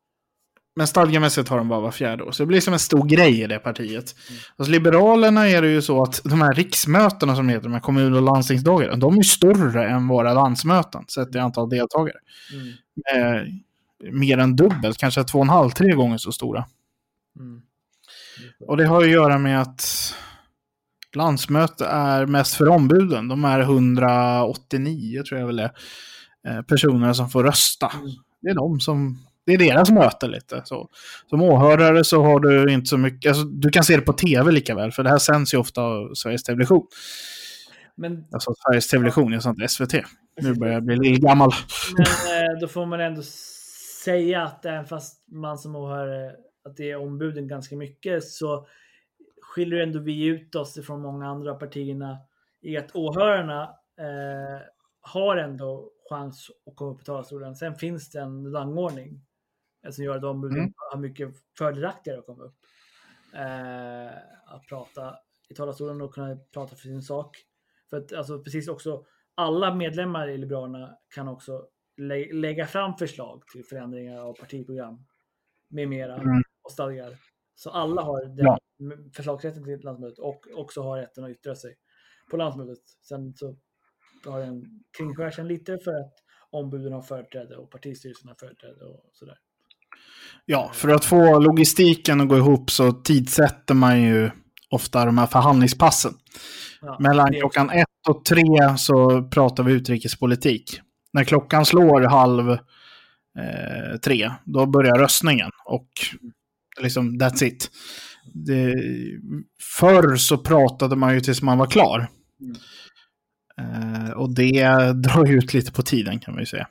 Men 0.75 0.87
stadgemässigt 0.87 1.49
har 1.49 1.57
de 1.57 1.67
bara 1.67 1.79
var 1.79 1.91
fjärde 1.91 2.23
år. 2.23 2.31
Så 2.31 2.43
det 2.43 2.47
blir 2.47 2.61
som 2.61 2.73
en 2.73 2.79
stor 2.79 3.05
grej 3.05 3.41
i 3.41 3.47
det 3.47 3.59
partiet. 3.59 4.15
Mm. 4.29 4.41
Hos 4.57 4.67
Liberalerna 4.67 5.47
är 5.49 5.61
det 5.61 5.67
ju 5.67 5.81
så 5.81 6.03
att 6.03 6.21
de 6.23 6.41
här 6.41 6.53
riksmötena 6.53 7.35
som 7.35 7.49
heter, 7.49 7.63
de 7.63 7.73
här 7.73 7.79
kommun 7.79 8.13
och 8.13 8.21
landstingsdagarna, 8.21 8.95
de 8.95 9.17
är 9.17 9.23
större 9.23 9.89
än 9.89 10.07
våra 10.07 10.33
landsmöten 10.33 11.05
sett 11.07 11.35
i 11.35 11.39
antal 11.39 11.69
deltagare. 11.69 12.17
Mm. 12.53 12.67
Eh, 13.15 13.43
mer 14.11 14.37
än 14.37 14.55
dubbelt, 14.55 14.97
kanske 14.97 15.23
två 15.23 15.37
och 15.39 15.45
en 15.45 15.49
halv, 15.49 15.69
tre 15.69 15.93
gånger 15.93 16.17
så 16.17 16.31
stora. 16.31 16.65
Mm. 17.39 17.61
Och 18.67 18.77
det 18.77 18.85
har 18.85 19.03
att 19.03 19.09
göra 19.09 19.37
med 19.37 19.61
att 19.61 20.15
landsmöte 21.15 21.85
är 21.85 22.25
mest 22.25 22.55
för 22.55 22.69
ombuden. 22.69 23.27
De 23.27 23.45
är 23.45 23.59
189 23.59 25.23
tror 25.23 25.39
jag 25.39 25.47
väl 25.47 25.59
är. 25.59 25.71
Personer 26.61 27.13
som 27.13 27.29
får 27.29 27.43
rösta. 27.43 27.91
Mm. 27.95 28.11
Det 28.41 28.49
är 28.49 28.55
de 28.55 28.79
som 28.79 29.17
det 29.45 29.53
är 29.53 29.57
deras 29.57 29.91
möte 29.91 30.27
lite. 30.27 30.61
Så, 30.65 30.89
som 31.29 31.41
åhörare 31.41 32.03
så 32.03 32.23
har 32.23 32.39
du 32.39 32.73
inte 32.73 32.87
så 32.87 32.97
mycket, 32.97 33.29
alltså, 33.29 33.43
du 33.43 33.69
kan 33.69 33.83
se 33.83 33.95
det 33.95 34.01
på 34.01 34.13
tv 34.13 34.51
lika 34.51 34.75
väl, 34.75 34.91
för 34.91 35.03
det 35.03 35.09
här 35.09 35.17
sänds 35.17 35.53
ju 35.53 35.57
ofta 35.57 35.81
av 35.81 36.13
Sveriges 36.13 36.43
Television. 36.43 36.87
Men... 37.95 38.25
Alltså 38.31 38.53
Sveriges 38.57 38.87
Television, 38.87 39.33
jag 39.33 39.43
sa 39.43 39.49
inte 39.49 39.67
SVT. 39.67 39.93
Nu 40.41 40.53
börjar 40.53 40.73
jag 40.73 40.83
bli 40.83 41.11
gammal. 41.11 41.51
Men 41.97 42.05
eh, 42.05 42.59
då 42.61 42.67
får 42.67 42.85
man 42.85 42.99
ändå 42.99 43.21
säga 44.03 44.43
att 44.43 44.65
även 44.65 44.85
fast 44.85 45.27
man 45.27 45.57
som 45.57 45.75
åhörare, 45.75 46.35
att 46.63 46.75
det 46.75 46.91
är 46.91 46.97
ombuden 46.97 47.47
ganska 47.47 47.75
mycket, 47.75 48.23
så 48.23 48.67
skiljer 49.41 49.79
ändå 49.79 49.99
vi 49.99 50.25
ut 50.25 50.55
oss 50.55 50.85
från 50.85 51.01
många 51.01 51.27
andra 51.27 51.55
partierna 51.55 52.17
i 52.61 52.77
att 52.77 52.95
åhörarna 52.95 53.63
eh, 53.97 54.61
har 55.01 55.37
ändå 55.37 55.91
chans 56.09 56.51
att 56.65 56.75
komma 56.75 56.91
upp 56.91 57.01
i 57.01 57.05
talarstolen. 57.05 57.55
Sen 57.55 57.75
finns 57.75 58.09
det 58.09 58.19
en 58.19 58.51
rangordning 58.51 59.21
eh, 59.85 59.91
som 59.91 60.03
gör 60.03 60.15
att 60.15 60.21
de 60.21 60.43
mm. 60.43 60.73
har 60.75 60.99
mycket 60.99 61.29
fördelaktigare 61.57 62.19
att 62.19 62.25
komma 62.25 62.43
upp. 62.43 62.55
Eh, 63.33 64.17
att 64.45 64.67
prata 64.69 65.15
i 65.49 65.53
talarstolen 65.53 66.01
och 66.01 66.13
kunna 66.13 66.37
prata 66.53 66.75
för 66.75 66.81
sin 66.81 67.01
sak. 67.01 67.37
För 67.89 67.97
att 67.97 68.13
alltså, 68.13 68.39
precis 68.39 68.67
också 68.67 69.05
alla 69.35 69.75
medlemmar 69.75 70.27
i 70.27 70.37
Liberalerna 70.37 70.97
kan 71.15 71.27
också 71.27 71.67
lä 71.99 72.33
lägga 72.33 72.67
fram 72.67 72.97
förslag 72.97 73.43
till 73.53 73.65
förändringar 73.65 74.17
av 74.19 74.33
partiprogram 74.33 75.05
med 75.69 75.89
mera 75.89 76.15
mm. 76.15 76.41
och 76.63 76.71
stadgar. 76.71 77.17
Så 77.55 77.69
alla 77.69 78.01
har 78.01 78.25
den 78.25 78.45
ja. 78.45 78.59
förslagsrätten 79.15 79.63
till 79.63 79.79
landsmötet 79.83 80.19
och 80.19 80.45
också 80.55 80.81
har 80.81 80.97
rätten 80.97 81.23
att 81.23 81.29
yttra 81.29 81.55
sig 81.55 81.75
på 82.31 82.37
landsmötet. 82.37 82.83
Sen 83.01 83.33
så 83.35 83.55
har 84.25 84.39
den 84.39 84.63
kringskärs 84.97 85.37
lite 85.37 85.77
för 85.77 85.91
att 85.91 86.13
ombuden 86.49 86.93
har 86.93 87.01
företräde 87.01 87.57
och 87.57 87.71
partistyrelsen 87.71 88.27
har 88.27 88.35
företräde 88.35 88.85
och 88.85 89.09
sådär. 89.13 89.37
Ja, 90.45 90.71
för 90.73 90.89
att 90.89 91.05
få 91.05 91.39
logistiken 91.39 92.21
att 92.21 92.29
gå 92.29 92.37
ihop 92.37 92.71
så 92.71 92.91
tidsätter 92.91 93.73
man 93.73 94.01
ju 94.01 94.29
ofta 94.69 95.05
de 95.05 95.17
här 95.17 95.27
förhandlingspassen. 95.27 96.13
Ja, 96.81 96.97
Mellan 96.99 97.33
klockan 97.33 97.69
ett 97.69 97.87
och 98.09 98.25
tre 98.25 98.43
så 98.77 99.23
pratar 99.23 99.63
vi 99.63 99.73
utrikespolitik. 99.73 100.81
När 101.13 101.23
klockan 101.23 101.65
slår 101.65 102.01
halv 102.01 102.51
eh, 102.51 103.97
tre, 104.03 104.31
då 104.45 104.65
börjar 104.65 104.97
röstningen. 104.97 105.51
Och 105.65 105.89
liksom, 106.81 107.19
that's 107.19 107.43
it. 107.43 107.71
Det, 108.33 108.75
förr 109.79 110.15
så 110.15 110.37
pratade 110.37 110.95
man 110.95 111.13
ju 111.13 111.19
tills 111.19 111.41
man 111.41 111.57
var 111.57 111.67
klar. 111.67 112.07
Mm. 112.41 112.55
Och 114.15 114.35
det 114.35 114.93
drar 114.93 115.25
ju 115.25 115.37
ut 115.37 115.53
lite 115.53 115.71
på 115.71 115.81
tiden 115.81 116.19
kan 116.19 116.33
man 116.33 116.41
ju 116.41 116.45
säga. 116.45 116.67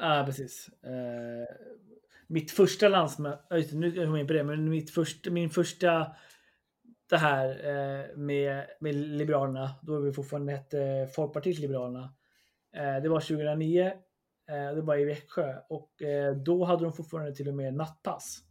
Ja, 0.00 0.22
precis. 0.26 0.68
Uh, 0.86 1.56
mitt 2.26 2.50
första 2.50 2.88
landsmöte, 2.88 3.44
nu 3.72 3.90
kommer 3.90 4.06
jag 4.06 4.20
in 4.20 4.26
på 4.26 4.32
det, 4.32 4.44
men 4.44 4.70
mitt 4.70 4.90
första, 4.90 5.30
min 5.30 5.50
första 5.50 6.06
det 7.10 7.16
här 7.16 7.48
eh, 7.48 8.16
med, 8.16 8.64
med 8.80 8.94
Liberalerna, 8.94 9.70
då 9.82 10.00
vi 10.00 10.12
fortfarande 10.12 10.52
hette 10.52 10.80
eh, 10.80 11.06
Folkpartiet 11.06 11.58
Liberalerna. 11.58 12.12
Eh, 12.76 13.02
det 13.02 13.08
var 13.08 13.20
2009, 13.20 13.86
eh, 14.50 14.74
det 14.74 14.82
var 14.82 14.96
i 14.96 15.04
Växjö 15.04 15.56
och 15.68 16.02
eh, 16.02 16.36
då 16.36 16.64
hade 16.64 16.84
de 16.84 16.92
fortfarande 16.92 17.34
till 17.34 17.48
och 17.48 17.54
med 17.54 17.74
nattpass. 17.74 18.42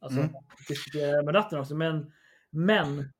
Alltså 0.00 0.20
Mm. 0.20 0.32
diskutera 0.68 1.22
med 1.22 1.34
natten 1.34 1.58
också, 1.58 1.74
men, 1.74 2.12
men 2.50 3.12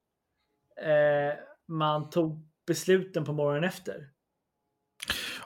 man 1.69 2.11
tog 2.11 2.49
besluten 2.67 3.25
på 3.25 3.33
morgonen 3.33 3.65
efter. 3.65 4.09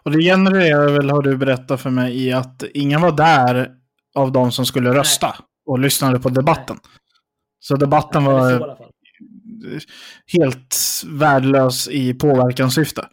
Och 0.03 0.11
det 0.11 0.19
genererar 0.23 0.89
väl, 0.89 1.11
har 1.11 1.23
du 1.23 1.37
berättat 1.37 1.81
för 1.81 1.91
mig, 1.91 2.27
i 2.27 2.33
att 2.33 2.63
ingen 2.75 3.01
var 3.01 3.13
där 3.13 3.77
av 4.15 4.33
de 4.33 4.53
som 4.53 4.67
skulle 4.67 4.95
rösta 4.95 5.37
och 5.67 5.79
lyssnade 5.79 6.21
på 6.21 6.29
debatten. 6.29 6.77
Så 7.59 7.77
debatten 7.77 8.25
så 8.25 8.31
i 8.31 8.35
var 8.35 8.77
fall. 8.77 8.93
helt 10.27 10.77
värdelös 11.07 11.89
i 11.89 12.15
påverkanssyfte. 12.15 13.09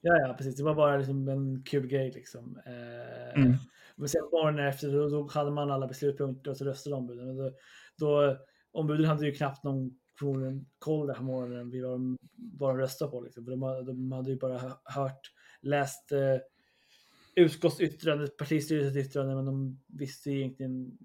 Ja, 0.00 0.18
ja, 0.20 0.34
precis. 0.38 0.56
Det 0.56 0.62
var 0.64 0.74
bara 0.74 0.96
liksom 0.96 1.28
en 1.28 1.62
kul 1.64 1.86
grej 1.86 2.10
liksom. 2.12 2.60
Eh, 2.66 3.40
Mm. 3.42 3.56
Men 3.96 4.08
sen 4.08 4.22
morgonen 4.32 4.66
efter 4.66 4.92
då, 4.92 5.08
då 5.08 5.28
hade 5.28 5.50
man 5.50 5.70
alla 5.70 5.86
beslutspunkter 5.86 6.50
och 6.50 6.56
så 6.56 6.64
röstade 6.64 6.96
ombuden. 6.96 7.28
Och 7.28 7.34
då, 7.36 7.52
då, 7.98 8.36
ombuden 8.72 9.04
hade 9.04 9.26
ju 9.26 9.32
knappt 9.32 9.64
någon 9.64 9.98
förmodligen 10.18 10.66
koll 10.78 11.06
den 11.06 11.16
här 11.16 11.22
morgonen 11.22 11.70
vad 11.70 11.90
de, 11.90 12.16
vad 12.58 12.70
de 12.70 12.78
röstade 12.78 13.10
på. 13.10 13.20
Liksom. 13.20 13.44
För 13.44 13.50
de, 13.50 13.62
hade- 13.62 13.82
de 13.82 14.12
hade 14.12 14.30
ju 14.30 14.36
bara 14.38 14.58
hö- 14.58 14.76
hört, 14.84 15.20
läst 15.60 16.12
eh, 16.12 16.36
utskottsyttrandet, 17.34 18.36
partistyrelsens 18.36 19.06
yttrande, 19.06 19.34
men 19.34 19.44
de 19.44 19.80
visste 19.86 20.30
ju 20.30 20.38
egentligen 20.38 20.98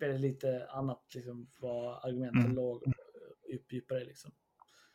väldigt 0.00 0.20
lite 0.20 0.66
annat 0.70 1.02
liksom, 1.14 1.50
vad 1.60 2.04
argumenten 2.04 2.40
Mm. 2.44 2.54
låg 2.54 2.82
djup, 3.52 3.72
djupare. 3.72 4.04
Liksom. 4.04 4.30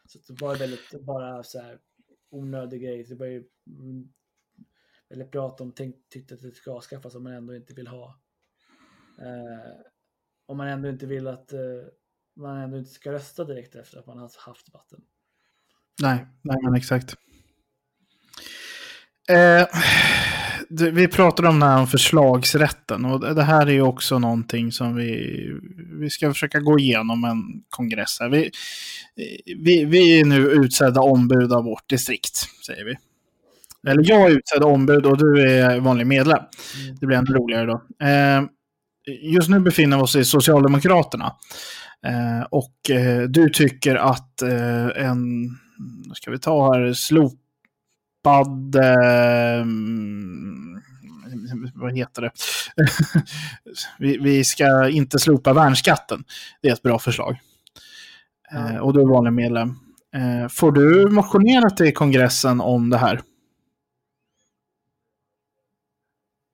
Så 0.08 0.34
det 0.34 0.42
var 0.42 0.56
väldigt 0.56 1.02
bara 1.02 1.44
så 1.44 1.60
här 1.62 1.80
onödig 2.36 2.82
grej. 2.82 3.04
Det 3.04 3.16
var 3.16 3.26
ju 3.26 3.44
mm, 3.68 4.14
väldigt 5.10 5.32
bra 5.32 5.48
att 5.48 5.58
de 5.58 5.72
tyckte 6.10 6.34
att 6.34 6.42
det 6.42 6.52
ska 6.52 6.72
avskaffas 6.72 7.16
om 7.16 7.24
man 7.24 7.34
ändå 7.34 7.56
inte 7.56 7.74
vill 7.74 7.88
ha. 7.88 8.20
Eh, 9.20 9.82
om 10.46 10.58
man 10.58 10.68
ändå 10.68 10.90
inte 10.90 11.06
vill 11.06 11.28
att 11.28 11.54
eh, 11.54 11.60
man 12.36 12.58
ändå 12.58 12.78
inte 12.78 12.92
ska 12.92 13.12
rösta 13.12 13.44
direkt 13.44 13.76
efter 13.76 14.00
att 14.00 14.06
man 14.06 14.18
har 14.18 14.32
haft 14.46 14.66
debatten. 14.66 15.02
Nej, 16.02 16.28
nej 16.42 16.58
men 16.64 16.76
exakt. 16.76 17.16
Eh, 19.30 19.68
vi 20.82 21.08
pratade 21.08 21.48
om 21.48 21.60
det 21.60 21.66
här 21.66 21.80
om 21.80 21.88
förslagsrätten 21.88 23.06
och 23.06 23.36
det 23.36 23.44
här 23.44 23.68
är 23.68 23.72
ju 23.72 23.82
också 23.82 24.20
någonting 24.20 24.72
som 24.72 24.96
vi, 24.96 25.52
vi 26.00 26.10
ska 26.10 26.34
försöka 26.34 26.60
gå 26.60 26.80
igenom 26.80 27.24
en 27.24 27.64
kongress 27.70 28.18
här. 28.20 28.30
Vi, 28.30 28.52
vi, 29.60 29.86
vi 29.86 30.20
är 30.20 30.26
nu 30.26 30.38
utsedda 30.38 31.02
ombud 31.02 31.54
av 31.54 31.64
vårt 31.64 31.90
distrikt, 31.90 32.38
säger 32.66 32.86
vi. 32.86 32.96
Eller 33.88 34.10
jag 34.10 34.22
är 34.22 34.30
utsedd 34.30 34.64
ombud 34.64 35.06
och 35.06 35.18
du 35.18 35.42
är 35.42 35.80
vanlig 35.80 36.08
medlem. 36.08 36.38
Mm. 36.38 36.96
Det 37.00 37.06
blir 37.06 37.18
ännu 37.18 37.34
roligare 37.34 37.66
då. 37.66 37.82
Eh, 38.06 38.44
just 39.22 39.50
nu 39.50 39.60
befinner 39.60 39.98
vi 39.98 40.04
oss 40.04 40.16
i 40.16 40.26
Socialdemokraterna. 40.26 41.36
Eh, 42.08 42.48
och 42.52 42.90
eh, 42.90 43.22
du 43.22 43.50
tycker 43.50 43.96
att 43.96 44.42
en, 44.96 45.50
ska 46.14 46.32
vi 46.32 46.40
ta 46.40 46.74
här, 46.74 46.94
slopad, 48.26 48.76
eh, 48.76 49.66
vad 51.76 51.98
heter 51.98 52.22
det? 52.22 52.32
vi, 54.00 54.18
vi 54.18 54.44
ska 54.44 54.90
inte 54.90 55.20
slopa 55.20 55.54
värnskatten. 55.54 56.24
Det 56.62 56.70
är 56.70 56.74
ett 56.74 56.82
bra 56.82 57.00
förslag. 57.00 57.40
Eh, 58.52 58.78
och 58.78 58.94
du 58.94 59.02
är 59.02 59.06
vanlig 59.06 59.34
medlem. 59.34 59.70
Eh, 60.16 60.48
får 60.48 60.72
du 60.72 61.10
motionera 61.10 61.70
till 61.70 61.94
kongressen 61.94 62.62
om 62.62 62.90
det 62.90 62.98
här? 62.98 63.22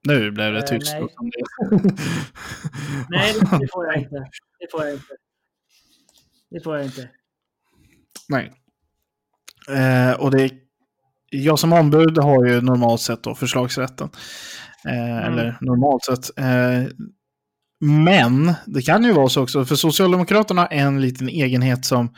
Nu 0.08 0.32
blev 0.32 0.54
det 0.54 0.60
Eh, 0.60 0.66
tyst. 0.66 0.94
nej. 0.94 1.08
Nej, 3.10 3.34
det 3.60 3.68
får 3.74 3.86
jag 3.86 3.98
inte. 4.02 4.30
Det 4.60 4.72
får 4.72 4.86
jag 4.86 4.94
inte. 4.94 5.16
Det 6.50 6.64
får 6.64 6.78
jag 6.78 6.86
inte. 6.86 7.10
Nej. 8.30 8.52
Eh, 9.70 10.12
och 10.14 10.32
det 10.32 10.52
jag 11.32 11.60
som 11.60 11.74
ombud 11.74 12.18
har 12.18 12.46
ju 12.46 12.62
normalt 12.62 13.02
sett 13.02 13.24
då 13.24 13.36
förslagsrätten. 13.36 14.10
Eh, 14.86 15.26
Eller 15.28 15.58
normalt 15.62 16.04
sett. 16.04 16.40
Eh, 16.40 16.94
men 17.80 18.54
det 18.66 18.82
kan 18.82 19.04
ju 19.04 19.12
vara 19.12 19.30
så 19.30 19.44
också, 19.44 19.66
för 19.66 19.76
Socialdemokraterna 19.76 20.62
har 20.62 20.68
en 20.72 21.02
liten 21.02 21.30
egenhet 21.30 21.86
som 21.86 22.14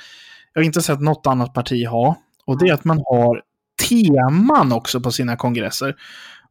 jag 0.53 0.65
inte 0.65 0.81
sett 0.81 1.01
något 1.01 1.27
annat 1.27 1.53
parti 1.53 1.87
ha. 1.87 2.15
Och 2.45 2.59
det 2.59 2.69
är 2.69 2.73
att 2.73 2.85
man 2.85 2.97
har 3.05 3.41
teman 3.89 4.71
också 4.71 5.01
på 5.01 5.11
sina 5.11 5.35
kongresser. 5.35 5.95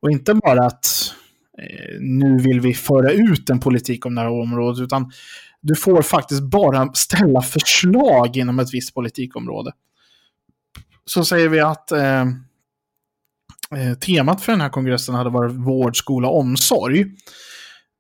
Och 0.00 0.10
inte 0.10 0.34
bara 0.34 0.66
att 0.66 1.14
eh, 1.58 2.00
nu 2.00 2.38
vill 2.38 2.60
vi 2.60 2.74
föra 2.74 3.12
ut 3.12 3.50
en 3.50 3.60
politik 3.60 4.06
om 4.06 4.14
det 4.14 4.20
här 4.20 4.28
området, 4.28 4.80
utan 4.80 5.12
du 5.60 5.74
får 5.74 6.02
faktiskt 6.02 6.42
bara 6.42 6.92
ställa 6.92 7.42
förslag 7.42 8.36
inom 8.36 8.58
ett 8.58 8.74
visst 8.74 8.94
politikområde. 8.94 9.72
Så 11.04 11.24
säger 11.24 11.48
vi 11.48 11.60
att 11.60 11.92
eh, 13.76 13.94
temat 13.98 14.42
för 14.42 14.52
den 14.52 14.60
här 14.60 14.68
kongressen 14.68 15.14
hade 15.14 15.30
varit 15.30 15.52
vård, 15.52 15.96
skola 15.96 16.28
och 16.28 16.38
omsorg. 16.38 17.04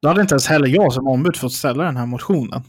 Då 0.02 0.08
hade 0.08 0.20
inte 0.20 0.34
ens 0.34 0.46
heller 0.46 0.68
jag 0.68 0.92
som 0.92 1.06
ombud 1.08 1.36
fått 1.36 1.52
ställa 1.52 1.84
den 1.84 1.96
här 1.96 2.06
motionen. 2.06 2.62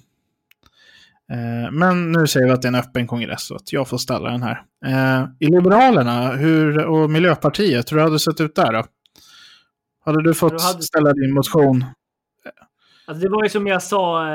Eh, 1.31 1.71
men 1.71 2.11
nu 2.11 2.27
säger 2.27 2.45
vi 2.47 2.51
att 2.53 2.61
det 2.61 2.65
är 2.67 2.69
en 2.73 2.75
öppen 2.79 3.07
kongress 3.07 3.43
så 3.43 3.55
att 3.55 3.73
jag 3.73 3.87
får 3.87 3.97
ställa 3.97 4.31
den 4.31 4.43
här. 4.43 4.63
Eh, 4.85 5.25
I 5.39 5.45
Liberalerna 5.45 6.31
hur, 6.31 6.85
och 6.85 7.09
Miljöpartiet, 7.09 7.91
hur 7.91 7.97
hade 7.97 8.11
det 8.15 8.19
sett 8.19 8.41
ut 8.41 8.55
där 8.55 8.73
då? 8.73 8.83
Hade 10.05 10.23
du 10.23 10.33
fått 10.33 10.61
hade- 10.61 10.83
ställa 10.83 11.13
din 11.13 11.33
motion? 11.33 11.85
Alltså 13.07 13.23
det 13.23 13.29
var 13.29 13.43
ju 13.43 13.49
som 13.49 13.67
jag 13.67 13.83
sa 13.83 14.27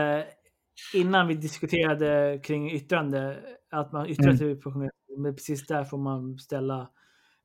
innan 0.94 1.26
vi 1.28 1.34
diskuterade 1.34 2.40
kring 2.44 2.70
yttrande. 2.70 3.36
Att 3.72 3.92
man 3.92 4.06
yttrar 4.06 4.24
Mm. 4.26 4.38
sig 4.38 4.54
på 4.60 4.72
kongressen. 4.72 5.22
Men 5.22 5.34
precis 5.34 5.66
där 5.66 5.84
får 5.84 5.98
man 5.98 6.38
ställa 6.38 6.88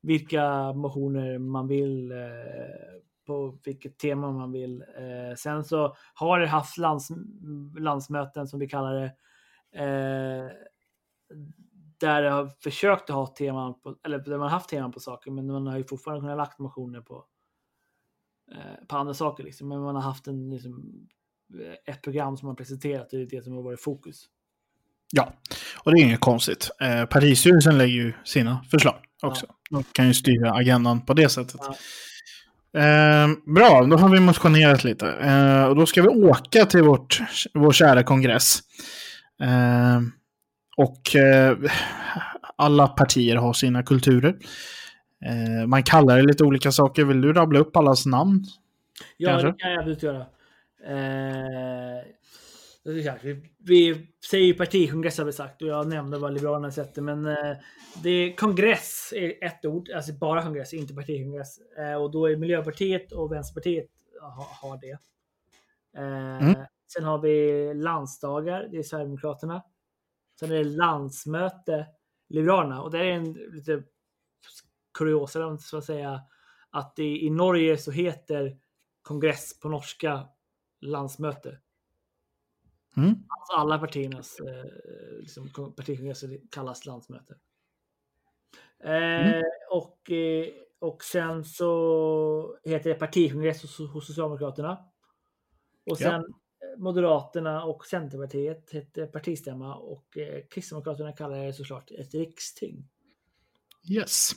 vilka 0.06 0.72
motioner 0.72 1.38
man 1.38 1.68
vill. 1.68 2.12
Eh, 2.12 2.18
på 3.26 3.58
vilket 3.64 3.98
tema 3.98 4.32
man 4.32 4.52
vill. 4.52 4.82
Eh, 4.82 5.36
sen 5.36 5.64
så 5.64 5.96
har 6.14 6.40
det 6.40 6.46
haft 6.46 6.78
lands, 6.78 7.08
landsmöten 7.78 8.48
som 8.48 8.60
vi 8.60 8.68
kallar 8.68 8.94
det. 8.94 9.12
Eh, 9.82 10.50
där 11.98 12.22
jag 12.22 12.32
har 12.32 12.50
försökt 12.62 13.10
att 13.10 13.16
ha 13.16 13.26
teman 13.26 13.80
på, 13.80 13.96
eller 14.04 14.18
där 14.18 14.30
man 14.30 14.40
har 14.40 14.48
haft 14.48 14.68
teman 14.68 14.92
på 14.92 15.00
saker, 15.00 15.30
men 15.30 15.46
man 15.46 15.66
har 15.66 15.78
ju 15.78 15.84
fortfarande 15.84 16.20
kunnat 16.20 16.36
lagt 16.36 16.58
motioner 16.58 17.00
på, 17.00 17.24
eh, 18.52 18.86
på 18.88 18.96
andra 18.96 19.14
saker. 19.14 19.44
Liksom. 19.44 19.68
Men 19.68 19.80
man 19.80 19.94
har 19.94 20.02
haft 20.02 20.26
en, 20.26 20.50
liksom, 20.50 21.06
eh, 21.60 21.94
ett 21.94 22.02
program 22.02 22.36
som 22.36 22.46
man 22.46 22.56
presenterat 22.56 23.12
och 23.12 23.18
det 23.18 23.24
är 23.24 23.36
det 23.36 23.44
som 23.44 23.52
har 23.52 23.62
varit 23.62 23.80
fokus. 23.80 24.28
Ja, 25.12 25.32
och 25.84 25.92
det 25.92 26.00
är 26.00 26.04
inget 26.04 26.20
konstigt. 26.20 26.70
Eh, 26.80 27.04
partistyrelsen 27.04 27.78
lägger 27.78 27.94
ju 27.94 28.12
sina 28.24 28.64
förslag 28.70 28.96
också. 29.26 29.46
De 29.70 29.84
kan 29.92 30.06
ju 30.06 30.14
styra 30.14 30.52
agendan 30.52 31.00
på 31.00 31.14
det 31.14 31.28
sättet. 31.28 31.60
Ja. 31.60 31.74
Eh, 32.80 33.28
bra, 33.46 33.86
då 33.90 33.96
har 33.96 34.08
vi 34.08 34.20
motionerat 34.20 34.84
lite. 34.84 35.08
Eh, 35.08 35.64
och 35.64 35.76
då 35.76 35.86
ska 35.86 36.02
vi 36.02 36.08
åka 36.08 36.66
till 36.66 36.82
vårt, 36.82 37.20
vår 37.54 37.72
kära 37.72 38.02
kongress. 38.02 38.58
Eh, 39.42 40.00
och 40.76 41.00
alla 42.56 42.88
partier 42.88 43.36
har 43.36 43.52
sina 43.52 43.82
kulturer. 43.82 44.36
Eh, 45.24 45.66
man 45.66 45.82
kallar 45.82 46.16
det 46.16 46.22
lite 46.22 46.44
olika 46.44 46.72
saker. 46.72 47.04
Vill 47.04 47.20
du 47.20 47.32
rabbla 47.32 47.58
upp 47.58 47.76
allas 47.76 48.06
namn? 48.06 48.44
Ja, 49.16 49.30
Kanske. 49.30 49.48
det 49.48 49.54
kan 49.58 49.70
jag 49.70 49.78
absolut 49.78 50.02
göra. 50.02 50.26
Vi, 52.84 53.52
vi 53.58 54.06
säger 54.30 54.46
ju 54.46 54.54
partikongress 54.54 55.18
har 55.18 55.24
vi 55.24 55.32
sagt 55.32 55.62
och 55.62 55.68
jag 55.68 55.88
nämnde 55.88 56.18
vad 56.18 56.34
Liberalerna 56.34 56.70
sätter. 56.70 57.02
Men 57.02 57.26
eh, 57.26 57.56
det 58.02 58.10
är 58.10 58.36
kongress 58.36 59.12
är 59.16 59.44
ett 59.44 59.64
ord, 59.64 59.90
alltså 59.90 60.12
bara 60.12 60.42
kongress, 60.42 60.74
inte 60.74 60.94
partikongress. 60.94 61.58
Eh, 61.58 61.94
och 61.94 62.10
då 62.10 62.26
är 62.26 62.36
Miljöpartiet 62.36 63.12
och 63.12 63.32
Vänsterpartiet 63.32 63.90
ha, 64.20 64.48
har 64.62 64.76
det. 64.80 64.98
Eh, 65.96 66.34
Mm. 66.42 66.54
Sen 66.92 67.04
har 67.04 67.18
vi 67.18 67.74
landsdagar, 67.74 68.68
det 68.70 68.78
är 68.78 68.82
Sverigedemokraterna. 68.82 69.62
Sen 70.40 70.50
är 70.50 70.54
det 70.54 70.64
landsmöte, 70.64 71.86
Liberalerna. 72.28 72.82
Och 72.82 72.90
det 72.90 72.98
är 72.98 73.10
en 73.10 73.32
lite 73.32 73.82
kuriosa, 74.98 75.58
så 75.58 75.78
att 75.78 75.84
säga, 75.84 76.20
att 76.70 76.96
det, 76.96 77.18
i 77.18 77.30
Norge 77.30 77.78
så 77.78 77.90
heter 77.90 78.58
kongress 79.02 79.60
på 79.60 79.68
norska 79.68 80.28
landsmöte. 80.80 81.58
Mm. 82.96 83.08
Alltså 83.28 83.52
alla 83.56 83.78
partiernas 83.78 84.40
eh, 84.40 84.64
liksom, 85.20 85.48
kon- 85.50 85.72
partikongresser 85.74 86.40
kallas 86.50 86.86
landsmöte. 86.86 87.34
Eh, 88.84 89.42
och, 89.70 90.10
eh, 90.10 90.46
och 90.78 91.04
sen 91.04 91.44
så 91.44 92.58
heter 92.64 92.90
det 92.90 92.96
partikongress 92.96 93.62
hos, 93.62 93.78
hos 93.92 94.06
Socialdemokraterna. 94.06 94.72
Och 95.90 95.96
Ja. 96.00 96.10
sen 96.10 96.24
Moderaterna 96.78 97.64
och 97.64 97.86
Centerpartiet 97.86 98.72
hette 98.72 99.06
partistämma 99.06 99.74
och 99.76 100.16
eh, 100.18 100.42
Kristdemokraterna 100.50 101.12
kallar 101.12 101.44
det 101.46 101.52
såklart 101.52 101.90
ett 101.90 102.14
riksting. 102.14 102.88
Yes. 103.90 104.30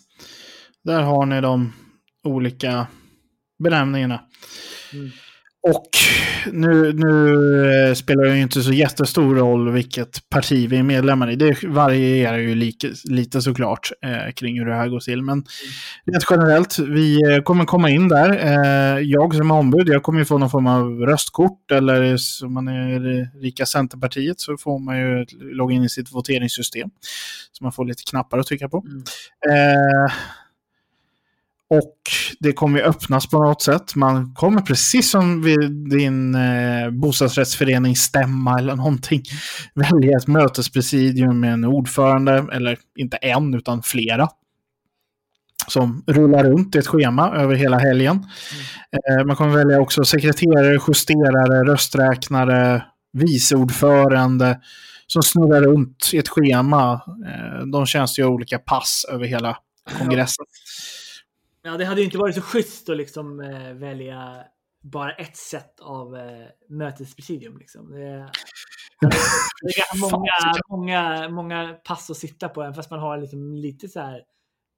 Där 0.81 1.01
har 1.01 1.25
ni 1.25 1.41
de 1.41 1.73
olika 2.23 2.87
benämningarna. 3.57 4.27
Mm. 4.93 5.09
Och 5.69 5.89
nu, 6.51 6.93
nu 6.93 7.87
eh, 7.87 7.93
spelar 7.93 8.23
det 8.23 8.35
ju 8.35 8.41
inte 8.41 8.61
så 8.61 8.73
jättestor 8.73 9.35
roll 9.35 9.71
vilket 9.71 10.29
parti 10.29 10.69
vi 10.69 10.77
är 10.77 10.83
medlemmar 10.83 11.31
i. 11.31 11.35
Det 11.35 11.63
varierar 11.63 12.37
ju 12.37 12.55
lite, 12.55 12.93
lite 13.03 13.41
såklart 13.41 13.91
eh, 14.05 14.31
kring 14.33 14.59
hur 14.59 14.65
det 14.65 14.75
här 14.75 14.87
går 14.87 14.99
till. 14.99 15.21
Men 15.21 15.45
rent 16.11 16.25
generellt, 16.29 16.79
vi 16.79 17.33
eh, 17.33 17.41
kommer 17.41 17.65
komma 17.65 17.89
in 17.89 18.07
där. 18.07 18.29
Eh, 18.29 18.99
jag 18.99 19.35
som 19.35 19.51
ombud, 19.51 19.89
jag 19.89 20.03
kommer 20.03 20.19
ju 20.19 20.25
få 20.25 20.37
någon 20.37 20.49
form 20.49 20.67
av 20.67 20.99
röstkort. 20.99 21.71
Eller 21.71 22.17
om 22.43 22.53
man 22.53 22.67
är 22.67 23.41
rika 23.41 23.65
Centerpartiet 23.65 24.39
så 24.39 24.57
får 24.57 24.79
man 24.79 24.99
ju 24.99 25.25
logga 25.39 25.75
in 25.75 25.83
i 25.83 25.89
sitt 25.89 26.11
voteringssystem. 26.11 26.89
Så 27.51 27.63
man 27.63 27.73
får 27.73 27.85
lite 27.85 28.03
knappar 28.09 28.37
att 28.37 28.47
trycka 28.47 28.69
på. 28.69 28.85
Mm. 28.87 29.03
Eh, 29.49 30.13
och 31.69 31.93
det 32.39 32.53
kommer 32.53 32.81
öppnas 32.81 33.29
på 33.29 33.43
något 33.43 33.61
sätt. 33.61 33.95
Man 33.95 34.33
kommer 34.33 34.61
precis 34.61 35.11
som 35.11 35.41
vid 35.41 35.89
din 35.89 36.35
eh, 36.35 36.89
bostadsrättsföreningsstämma 36.89 38.59
eller 38.59 38.75
någonting 38.75 39.23
välja 39.75 40.17
ett 40.17 40.27
mötespresidium 40.27 41.39
med 41.39 41.53
en 41.53 41.65
ordförande, 41.65 42.45
eller 42.51 42.77
inte 42.97 43.17
en 43.17 43.53
utan 43.53 43.83
flera. 43.83 44.27
Som 45.67 46.03
rullar 46.07 46.43
runt 46.43 46.75
i 46.75 46.77
ett 46.77 46.87
schema 46.87 47.35
över 47.35 47.55
hela 47.55 47.77
helgen. 47.77 48.15
Mm. 48.15 49.19
Eh, 49.19 49.25
man 49.25 49.35
kommer 49.35 49.55
välja 49.55 49.79
också 49.79 50.05
sekreterare, 50.05 50.79
justerare, 50.87 51.71
rösträknare, 51.71 52.83
viceordförande 53.13 54.59
som 55.07 55.23
snurrar 55.23 55.61
runt 55.61 56.09
i 56.13 56.17
ett 56.17 56.29
schema. 56.29 56.93
Eh, 57.27 57.65
de 57.71 57.85
tjänstgör 57.85 58.27
olika 58.27 58.59
pass 58.59 59.05
över 59.11 59.25
hela 59.25 59.57
kongressen. 59.99 60.45
Ja, 61.67 61.77
det 61.77 61.85
hade 61.85 62.01
ju 62.01 62.05
inte 62.05 62.17
varit 62.17 62.35
så 62.35 62.41
schysst 62.41 62.89
att 62.89 62.97
liksom 62.97 63.39
eh, 63.39 63.73
välja 63.73 64.43
bara 64.81 65.11
ett 65.11 65.37
sätt 65.37 65.79
av 65.79 66.15
eh, 66.15 66.47
mötespresidium. 66.69 67.57
Liksom. 67.57 67.91
Det, 67.91 67.97
det 69.61 69.69
är 69.69 70.11
många, 70.11 70.61
många, 70.69 71.29
många 71.29 71.73
pass 71.73 72.09
att 72.09 72.17
sitta 72.17 72.49
på, 72.49 72.61
även 72.61 72.73
fast 72.73 72.91
man 72.91 72.99
har 72.99 73.17
liksom 73.17 73.55
lite 73.55 73.87
så 73.87 73.99
här. 73.99 74.23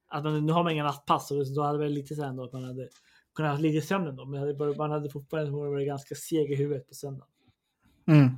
Att 0.07 0.23
man, 0.23 0.45
nu 0.45 0.53
har 0.53 0.63
man 0.63 0.71
inga 0.71 0.83
nattpass, 0.83 1.31
och 1.31 1.53
då 1.55 1.63
hade 1.63 1.83
det 1.83 1.89
lite 1.89 2.15
så 2.15 2.21
här 2.21 2.29
ändå 2.29 2.43
att 2.43 2.53
man 2.53 2.63
hade 2.63 2.89
kunnat 3.35 3.51
ha 3.51 3.59
lite 3.59 3.87
sömn 3.87 4.07
ändå. 4.07 4.25
Men 4.25 4.77
man 4.77 4.91
hade 4.91 5.09
fortfarande 5.09 5.51
varit 5.51 5.87
ganska 5.87 6.15
seg 6.15 6.51
i 6.51 6.55
huvudet 6.55 6.87
på 6.87 6.93
söndagen. 6.93 7.33
Mm. 8.07 8.29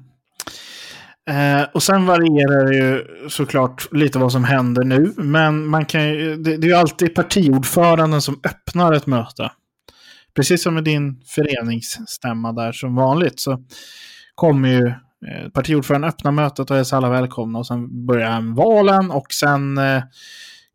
Eh, 1.29 1.63
och 1.73 1.83
sen 1.83 2.05
varierar 2.05 2.65
det 2.65 2.75
ju 2.75 3.05
såklart 3.29 3.93
lite 3.93 4.19
vad 4.19 4.31
som 4.31 4.43
händer 4.43 4.83
nu. 4.83 5.13
Men 5.17 5.67
man 5.67 5.85
kan 5.85 6.09
ju, 6.09 6.35
det, 6.35 6.57
det 6.57 6.67
är 6.67 6.69
ju 6.69 6.75
alltid 6.75 7.15
partiordföranden 7.15 8.21
som 8.21 8.39
öppnar 8.43 8.93
ett 8.93 9.05
möte. 9.05 9.51
Precis 10.35 10.63
som 10.63 10.73
med 10.73 10.83
din 10.83 11.21
föreningsstämma 11.25 12.51
där 12.51 12.71
som 12.71 12.95
vanligt 12.95 13.39
så 13.39 13.63
kommer 14.35 14.69
ju 14.69 14.87
eh, 15.27 15.49
partiordföranden 15.53 16.09
öppna 16.09 16.31
mötet 16.31 16.69
och 16.71 16.75
hälsa 16.75 16.97
alla 16.97 17.09
välkomna 17.09 17.59
och 17.59 17.67
sen 17.67 18.05
börjar 18.05 18.55
valen 18.55 19.11
och 19.11 19.33
sen 19.33 19.77
eh, 19.77 20.03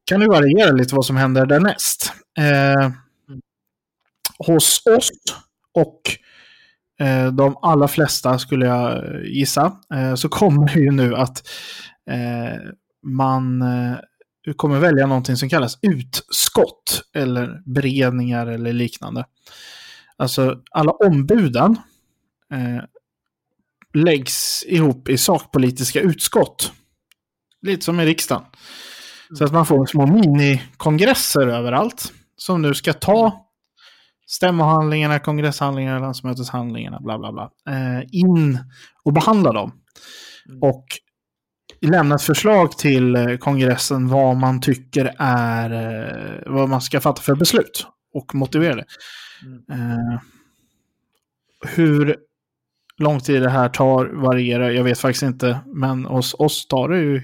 kan 0.04 0.20
det 0.20 0.28
variera 0.28 0.72
lite 0.72 0.94
vad 0.94 1.06
som 1.06 1.16
händer 1.16 1.46
därnäst. 1.46 2.12
Eh, 2.38 2.90
hos 4.38 4.82
oss 4.87 5.11
och 5.74 6.00
Eh, 6.98 7.26
de 7.26 7.56
allra 7.62 7.88
flesta 7.88 8.38
skulle 8.38 8.66
jag 8.66 8.96
eh, 8.96 9.20
gissa, 9.24 9.76
eh, 9.94 10.14
så 10.14 10.28
kommer 10.28 10.74
det 10.74 10.80
ju 10.80 10.90
nu 10.90 11.16
att 11.16 11.42
man 13.02 13.64
kommer 14.56 14.78
välja 14.78 15.06
någonting 15.06 15.37
som 15.37 15.48
kallas 15.48 15.78
utskott 15.82 17.02
eller 17.14 17.62
beredningar 17.64 18.46
eller 18.46 18.72
liknande. 18.72 19.24
Alltså 20.16 20.62
alla 20.70 20.92
ombuden 20.92 21.76
läggs 23.94 24.64
ihop 24.66 25.09
i 25.09 25.18
sakpolitiska 25.18 26.00
utskott. 26.00 26.72
Lite 27.62 27.85
som 27.85 28.00
i 28.00 28.06
riksdagen. 28.06 28.44
Så 29.38 29.44
att 29.44 29.52
man 29.52 29.66
får 29.66 29.87
små 29.87 30.06
minikongresser 30.06 31.46
överallt 31.46 32.12
som 32.37 32.62
nu 32.62 32.74
ska 32.74 32.92
ta 32.92 33.45
stämmohandlingarna, 34.27 35.19
kongresshandlingarna, 35.19 35.99
landsmöteshandlingarna, 35.99 37.01
bla 37.01 37.19
bla 37.19 37.33
bla, 37.33 37.51
eh, 37.69 38.05
in 38.12 38.59
och 39.03 39.12
behandla 39.12 39.53
dem. 39.53 39.73
Mm. 40.49 40.62
Och 40.62 40.85
lämna 41.81 42.15
ett 42.15 42.23
förslag 42.23 42.79
till 42.79 43.17
eh, 43.17 43.37
kongressen 43.37 44.09
vad 44.09 44.37
man 44.37 44.61
tycker 44.61 45.15
är, 45.19 45.71
eh, 45.73 46.53
vad 46.53 46.69
man 46.69 46.81
ska 46.81 47.01
fatta 47.01 47.23
för 47.23 47.35
beslut 47.35 47.87
och 48.15 48.35
motivera 48.35 48.75
det. 48.75 48.85
Mm. 49.73 50.19
Hur 51.67 52.17
lång 52.99 53.21
tid 53.21 53.43
det 53.43 53.51
här 53.51 53.69
tar 53.69 54.07
varierar, 54.07 54.71
jag 54.71 54.85
vet 54.85 54.99
faktiskt 54.99 55.23
inte, 55.23 55.61
men 55.67 56.05
hos 56.05 56.35
oss 56.35 56.67
tar 56.67 56.89
det 56.89 56.99
ju 56.99 57.23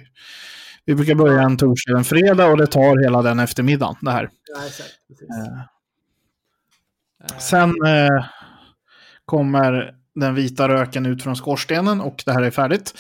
vi 0.85 0.95
brukar 0.95 1.15
börja 1.15 1.43
en 1.43 1.57
torsdag, 1.57 1.97
en 1.97 2.05
fredag 2.05 2.47
och 2.47 2.57
det 2.57 2.67
tar 2.67 3.03
hela 3.03 3.23
den 3.23 3.41
eftermiddagen 3.41 3.97
det 4.01 4.11
här. 4.11 4.31
Ja, 4.55 4.67
exakt, 4.67 4.91
Sen 7.39 7.69
eh, 7.69 8.25
kommer 9.25 9.95
den 10.15 10.35
vita 10.35 10.69
röken 10.69 11.07
ut 11.07 11.23
från 11.23 11.37
skorstenen 11.37 12.01
och 12.01 12.23
det 12.27 12.33
här 12.33 12.43
är 12.43 12.51
färdigt. 12.51 12.95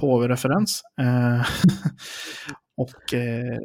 Påve-referens. 0.00 0.82
Eh, 1.00 1.40
och 2.76 3.14
eh, 3.14 3.58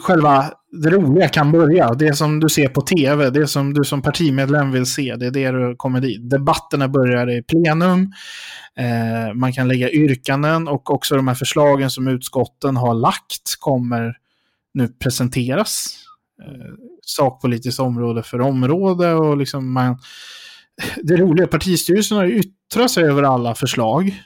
själva 0.00 0.52
det 0.82 0.90
roliga 0.90 1.28
kan 1.28 1.52
börja. 1.52 1.94
Det 1.94 2.14
som 2.14 2.40
du 2.40 2.48
ser 2.48 2.68
på 2.68 2.80
tv, 2.80 3.30
det 3.30 3.46
som 3.46 3.74
du 3.74 3.84
som 3.84 4.02
partimedlem 4.02 4.72
vill 4.72 4.86
se, 4.86 5.16
det 5.16 5.26
är 5.26 5.30
det 5.30 5.50
du 5.50 5.76
kommer 5.76 6.00
dit. 6.00 6.30
Debatterna 6.30 6.88
börjar 6.88 7.30
i 7.30 7.42
plenum. 7.42 8.12
Eh, 8.76 9.34
man 9.34 9.52
kan 9.52 9.68
lägga 9.68 9.90
yrkanden 9.90 10.68
och 10.68 10.90
också 10.90 11.16
de 11.16 11.28
här 11.28 11.34
förslagen 11.34 11.90
som 11.90 12.08
utskotten 12.08 12.76
har 12.76 12.94
lagt 12.94 13.60
kommer 13.60 14.16
nu 14.74 14.88
presenteras. 14.88 16.03
Eh, 16.46 16.74
sakpolitiskt 17.02 17.80
område 17.80 18.22
för 18.22 18.40
område. 18.40 19.14
Och 19.14 19.36
liksom 19.36 19.72
man, 19.72 19.98
det 21.02 21.16
roliga, 21.16 21.46
partistyrelsen 21.46 22.16
har 22.16 22.26
yttrat 22.26 22.90
sig 22.90 23.04
över 23.04 23.22
alla 23.22 23.54
förslag. 23.54 24.22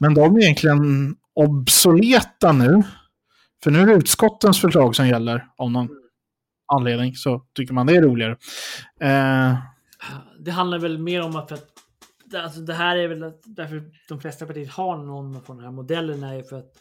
Men 0.00 0.14
de 0.14 0.36
är 0.36 0.40
egentligen 0.40 1.16
obsoleta 1.34 2.52
nu. 2.52 2.82
För 3.64 3.70
nu 3.70 3.80
är 3.80 3.86
det 3.86 3.92
utskottens 3.92 4.60
förslag 4.60 4.96
som 4.96 5.08
gäller 5.08 5.46
av 5.56 5.70
någon 5.70 5.88
anledning. 6.72 7.14
Så 7.14 7.46
tycker 7.54 7.74
man 7.74 7.86
det 7.86 7.96
är 7.96 8.02
roligare. 8.02 8.36
Eh, 9.00 9.56
det 10.38 10.50
handlar 10.50 10.78
väl 10.78 10.98
mer 10.98 11.22
om 11.22 11.36
att, 11.36 11.52
att 11.52 11.66
alltså 12.34 12.60
det 12.60 12.74
här 12.74 12.96
är 12.96 13.08
väl 13.08 13.32
därför 13.44 13.82
de 14.08 14.20
flesta 14.20 14.46
partier 14.46 14.68
har 14.68 14.96
någon 14.96 15.36
av 15.36 15.42
den 15.46 15.60
här 15.60 15.70
modellen 15.70 16.22
är 16.22 16.42
för 16.42 16.58
att 16.58 16.72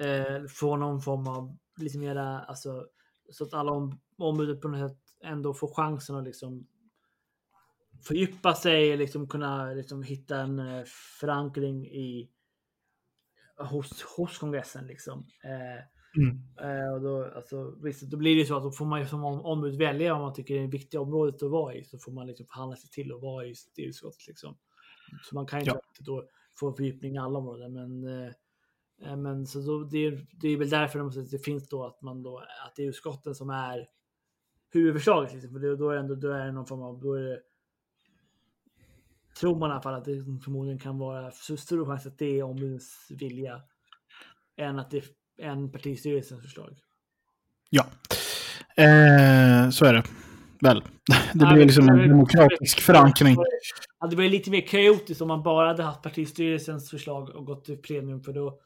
eh, 0.00 0.46
få 0.48 0.76
någon 0.76 1.02
form 1.02 1.26
av 1.26 1.56
lite 1.76 1.98
mera, 1.98 2.40
alltså 2.40 2.84
så 3.32 3.44
att 3.44 3.54
alla 3.54 3.72
om, 3.72 4.00
ombudet 4.18 4.60
på 4.60 4.68
något 4.68 4.90
sätt 4.90 4.98
ändå 5.24 5.54
får 5.54 5.74
chansen 5.74 6.16
att 6.16 6.24
liksom 6.24 6.66
fördjupa 8.06 8.54
sig, 8.54 8.96
liksom 8.96 9.28
kunna 9.28 9.72
liksom 9.72 10.02
hitta 10.02 10.36
en 10.36 10.58
eh, 10.58 10.84
förankring 11.20 11.86
i 11.86 12.30
hos, 13.56 14.02
hos 14.02 14.38
kongressen. 14.38 14.86
Liksom. 14.86 15.26
Eh, 15.44 16.22
mm. 16.22 16.42
eh, 16.60 16.92
och 16.94 17.00
då, 17.00 17.24
alltså, 17.36 17.76
visst, 17.82 18.02
då 18.02 18.16
blir 18.16 18.36
det 18.36 18.46
så 18.46 18.56
att 18.56 18.62
då 18.62 18.70
får 18.70 18.86
man 18.86 19.00
ju 19.00 19.06
som 19.06 19.24
ombud 19.24 19.78
välja 19.78 20.14
om 20.14 20.20
man 20.20 20.34
tycker 20.34 20.54
det 20.54 20.60
är 20.60 20.64
ett 20.64 20.74
viktigt 20.74 21.00
område 21.00 21.36
att 21.36 21.50
vara 21.50 21.74
i. 21.74 21.84
Så 21.84 21.98
får 21.98 22.12
man 22.12 22.26
liksom 22.26 22.46
förhandla 22.46 22.76
sig 22.76 22.90
till 22.90 23.12
att 23.12 23.22
vara 23.22 23.46
i 23.46 23.54
styrelseutskottet. 23.54 24.26
Liksom. 24.26 24.56
Så 25.22 25.34
man 25.34 25.46
kan 25.46 25.60
ju 25.60 25.66
ja. 25.66 25.72
inte 25.72 26.10
då 26.10 26.24
få 26.58 26.72
fördjupning 26.72 27.14
i 27.14 27.18
alla 27.18 27.38
områden. 27.38 27.72
Men 27.72 28.04
Eh, 28.04 28.32
men 29.02 29.46
så 29.46 29.60
då, 29.60 29.84
det, 29.84 30.06
är, 30.06 30.26
det 30.40 30.48
är 30.48 30.56
väl 30.56 30.70
därför 30.70 30.98
de, 30.98 31.28
det 31.30 31.38
finns 31.38 31.68
då 31.68 31.84
att 31.84 32.02
man 32.02 32.22
då 32.22 32.38
att 32.38 32.76
det 32.76 32.82
är 32.82 32.88
utskotten 32.88 33.34
som 33.34 33.50
är 33.50 33.86
huvudförslaget. 34.72 35.32
Liksom. 35.32 35.52
För 35.52 35.76
då 35.76 35.90
är 35.90 35.94
det 35.94 36.00
ändå 36.00 36.14
då 36.14 36.32
är 36.32 36.46
det 36.46 36.52
någon 36.52 36.66
form 36.66 36.82
av 36.82 37.00
då 37.00 37.14
är 37.14 37.22
det, 37.22 37.38
tror 39.40 39.58
man 39.58 39.70
i 39.70 39.72
alla 39.72 39.82
fall 39.82 39.94
att 39.94 40.04
det 40.04 40.24
förmodligen 40.44 40.78
kan 40.78 40.98
vara 40.98 41.30
så 41.30 41.56
stor 41.56 41.86
chans 41.86 42.06
att 42.06 42.18
det 42.18 42.38
är 42.38 42.42
ombudens 42.42 43.06
vilja 43.10 43.62
än 44.56 44.78
att 44.78 44.90
det 44.90 44.96
är 44.96 45.04
en 45.48 45.72
partistyrelsens 45.72 46.42
förslag. 46.42 46.78
Ja, 47.70 47.86
eh, 48.76 49.70
så 49.70 49.84
är 49.84 49.92
det 49.92 50.02
väl. 50.60 50.82
Det 51.34 51.46
blir 51.46 51.64
liksom 51.64 51.88
en 51.88 52.08
demokratisk 52.08 52.80
förankring. 52.80 53.36
Det 54.10 54.16
blir 54.16 54.30
lite 54.30 54.50
mer 54.50 54.66
kaotiskt 54.66 55.20
om 55.20 55.28
man 55.28 55.42
bara 55.42 55.68
hade 55.68 55.82
haft 55.82 56.02
partistyrelsens 56.02 56.90
förslag 56.90 57.30
och 57.30 57.46
gått 57.46 57.64
till 57.64 57.78
plenum 57.78 58.22
för 58.22 58.32
då 58.32 58.60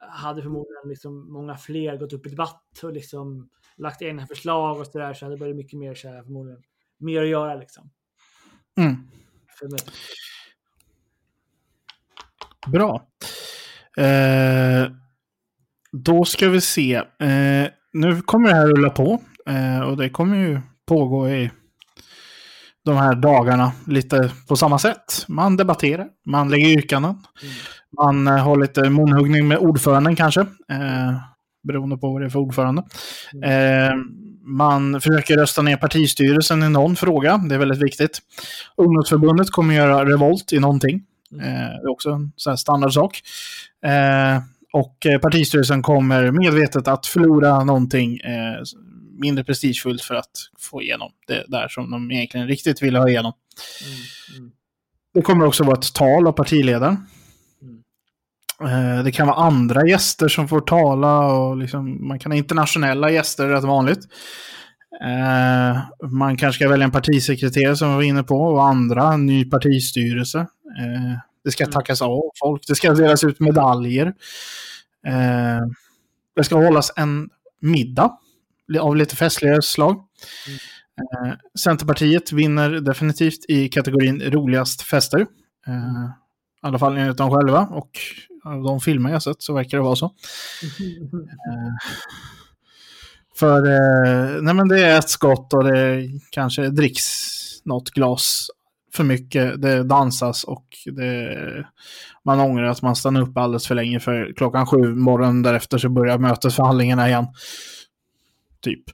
hade 0.00 0.42
förmodligen 0.42 0.88
liksom 0.88 1.32
många 1.32 1.56
fler 1.56 1.96
gått 1.96 2.12
upp 2.12 2.26
i 2.26 2.30
debatt 2.30 2.80
och 2.82 2.92
liksom 2.92 3.50
lagt 3.76 4.02
egna 4.02 4.26
förslag 4.26 4.80
och 4.80 4.86
sådär 4.86 5.14
så 5.14 5.24
hade 5.24 5.36
det 5.36 5.40
varit 5.40 5.56
mycket 5.56 5.78
mer 5.78 5.94
så 5.94 6.08
här, 6.08 6.22
förmodligen 6.22 6.62
mer 6.98 7.22
att 7.22 7.28
göra 7.28 7.54
liksom. 7.54 7.90
Mm. 8.78 8.96
Bra. 12.66 13.06
Eh, 13.96 14.92
då 15.92 16.24
ska 16.24 16.48
vi 16.48 16.60
se. 16.60 16.94
Eh, 16.94 17.68
nu 17.92 18.22
kommer 18.22 18.48
det 18.48 18.54
här 18.54 18.66
rulla 18.66 18.90
på. 18.90 19.22
Eh, 19.46 19.80
och 19.80 19.96
det 19.96 20.10
kommer 20.10 20.36
ju 20.36 20.60
pågå 20.86 21.28
i 21.28 21.50
de 22.84 22.96
här 22.96 23.14
dagarna 23.14 23.72
lite 23.86 24.32
på 24.48 24.56
samma 24.56 24.78
sätt. 24.78 25.24
Man 25.28 25.56
debatterar, 25.56 26.08
man 26.26 26.50
lägger 26.50 26.68
yrkanden. 26.68 27.10
Mm. 27.10 27.54
Man 27.96 28.26
eh, 28.26 28.36
har 28.36 28.60
lite 28.60 28.90
munhuggning 28.90 29.48
med 29.48 29.58
ordföranden 29.58 30.16
kanske. 30.16 30.40
Eh, 30.40 31.16
beroende 31.62 31.96
på 31.96 32.12
vad 32.12 32.22
det 32.22 32.26
är 32.26 32.30
för 32.30 32.38
ordförande. 32.38 32.82
Mm. 33.34 33.88
Eh, 33.88 33.94
man 34.44 35.00
försöker 35.00 35.36
rösta 35.36 35.62
ner 35.62 35.76
partistyrelsen 35.76 36.62
i 36.62 36.68
någon 36.68 36.96
fråga. 36.96 37.36
Det 37.36 37.54
är 37.54 37.58
väldigt 37.58 37.82
viktigt. 37.82 38.18
Ungdomsförbundet 38.76 39.50
kommer 39.50 39.74
göra 39.74 40.04
revolt 40.04 40.52
i 40.52 40.60
någonting. 40.60 41.02
Mm. 41.32 41.46
Eh, 41.46 41.68
det 41.68 41.86
är 41.86 41.90
också 41.90 42.10
en 42.10 42.32
sån 42.36 42.58
standardsak. 42.58 43.20
Eh, 43.84 44.42
och 44.72 45.06
eh, 45.06 45.18
partistyrelsen 45.18 45.82
kommer 45.82 46.30
medvetet 46.30 46.88
att 46.88 47.06
förlora 47.06 47.64
någonting 47.64 48.20
eh, 48.20 48.62
mindre 49.18 49.44
prestigefullt 49.44 50.02
för 50.02 50.14
att 50.14 50.30
få 50.58 50.82
igenom 50.82 51.10
det 51.26 51.44
där 51.48 51.68
som 51.68 51.90
de 51.90 52.10
egentligen 52.10 52.46
riktigt 52.46 52.82
ville 52.82 52.98
ha 52.98 53.08
igenom. 53.08 53.32
Mm. 53.86 53.98
Mm. 54.38 54.52
Det 55.14 55.22
kommer 55.22 55.46
också 55.46 55.64
vara 55.64 55.78
ett 55.78 55.94
tal 55.94 56.26
av 56.26 56.32
partiledaren. 56.32 57.06
Mm. 58.60 59.04
Det 59.04 59.12
kan 59.12 59.26
vara 59.26 59.36
andra 59.36 59.86
gäster 59.86 60.28
som 60.28 60.48
får 60.48 60.60
tala 60.60 61.26
och 61.26 61.56
liksom, 61.56 62.08
man 62.08 62.18
kan 62.18 62.32
ha 62.32 62.36
internationella 62.36 63.10
gäster, 63.10 63.48
rätt 63.48 63.64
vanligt. 63.64 64.00
Eh, 65.02 65.78
man 66.10 66.36
kanske 66.36 66.58
ska 66.58 66.68
välja 66.68 66.84
en 66.84 66.90
partisekreterare 66.90 67.76
som 67.76 67.88
vi 67.88 67.94
var 67.94 68.02
inne 68.02 68.22
på 68.22 68.36
och 68.36 68.66
andra, 68.66 69.16
ny 69.16 69.44
partistyrelse. 69.44 70.38
Eh, 70.78 71.18
det 71.44 71.50
ska 71.50 71.64
mm. 71.64 71.72
tackas 71.72 72.02
av 72.02 72.20
folk, 72.40 72.62
det 72.66 72.74
ska 72.74 72.92
delas 72.92 73.24
ut 73.24 73.40
medaljer. 73.40 74.06
Eh, 75.06 75.60
det 76.36 76.44
ska 76.44 76.56
hållas 76.56 76.92
en 76.96 77.28
middag 77.60 78.18
av 78.80 78.96
lite 78.96 79.16
festligare 79.16 79.62
slag. 79.62 80.04
Mm. 80.46 80.58
Eh, 81.30 81.36
Centerpartiet 81.58 82.32
vinner 82.32 82.70
definitivt 82.70 83.44
i 83.48 83.68
kategorin 83.68 84.22
roligast 84.22 84.82
fester. 84.82 85.20
Eh, 85.66 86.04
I 86.62 86.66
alla 86.66 86.78
fall 86.78 86.96
enligt 86.96 87.16
dem 87.16 87.30
själva 87.30 87.60
och 87.60 87.90
av 88.44 88.62
de 88.62 88.80
filmer 88.80 89.10
jag 89.10 89.22
sett 89.22 89.42
så 89.42 89.54
verkar 89.54 89.78
det 89.78 89.84
vara 89.84 89.96
så. 89.96 90.06
Eh, 90.06 91.74
för 93.36 93.66
eh, 93.66 94.42
nej 94.42 94.54
men 94.54 94.68
det 94.68 94.80
är 94.80 94.98
ett 94.98 95.08
skott 95.08 95.52
och 95.52 95.64
det 95.64 96.08
kanske 96.30 96.68
dricks 96.68 97.04
något 97.64 97.90
glas 97.90 98.50
för 98.92 99.04
mycket. 99.04 99.62
Det 99.62 99.82
dansas 99.82 100.44
och 100.44 100.66
det, 100.86 101.66
man 102.24 102.40
ångrar 102.40 102.64
att 102.64 102.82
man 102.82 102.96
stannar 102.96 103.20
upp 103.20 103.36
alldeles 103.36 103.66
för 103.66 103.74
länge 103.74 104.00
för 104.00 104.32
klockan 104.36 104.66
sju 104.66 104.94
morgonen 104.94 105.42
därefter 105.42 105.78
så 105.78 105.88
börjar 105.88 106.18
mötesförhandlingarna 106.18 107.08
igen. 107.08 107.26
Typ. 108.60 108.84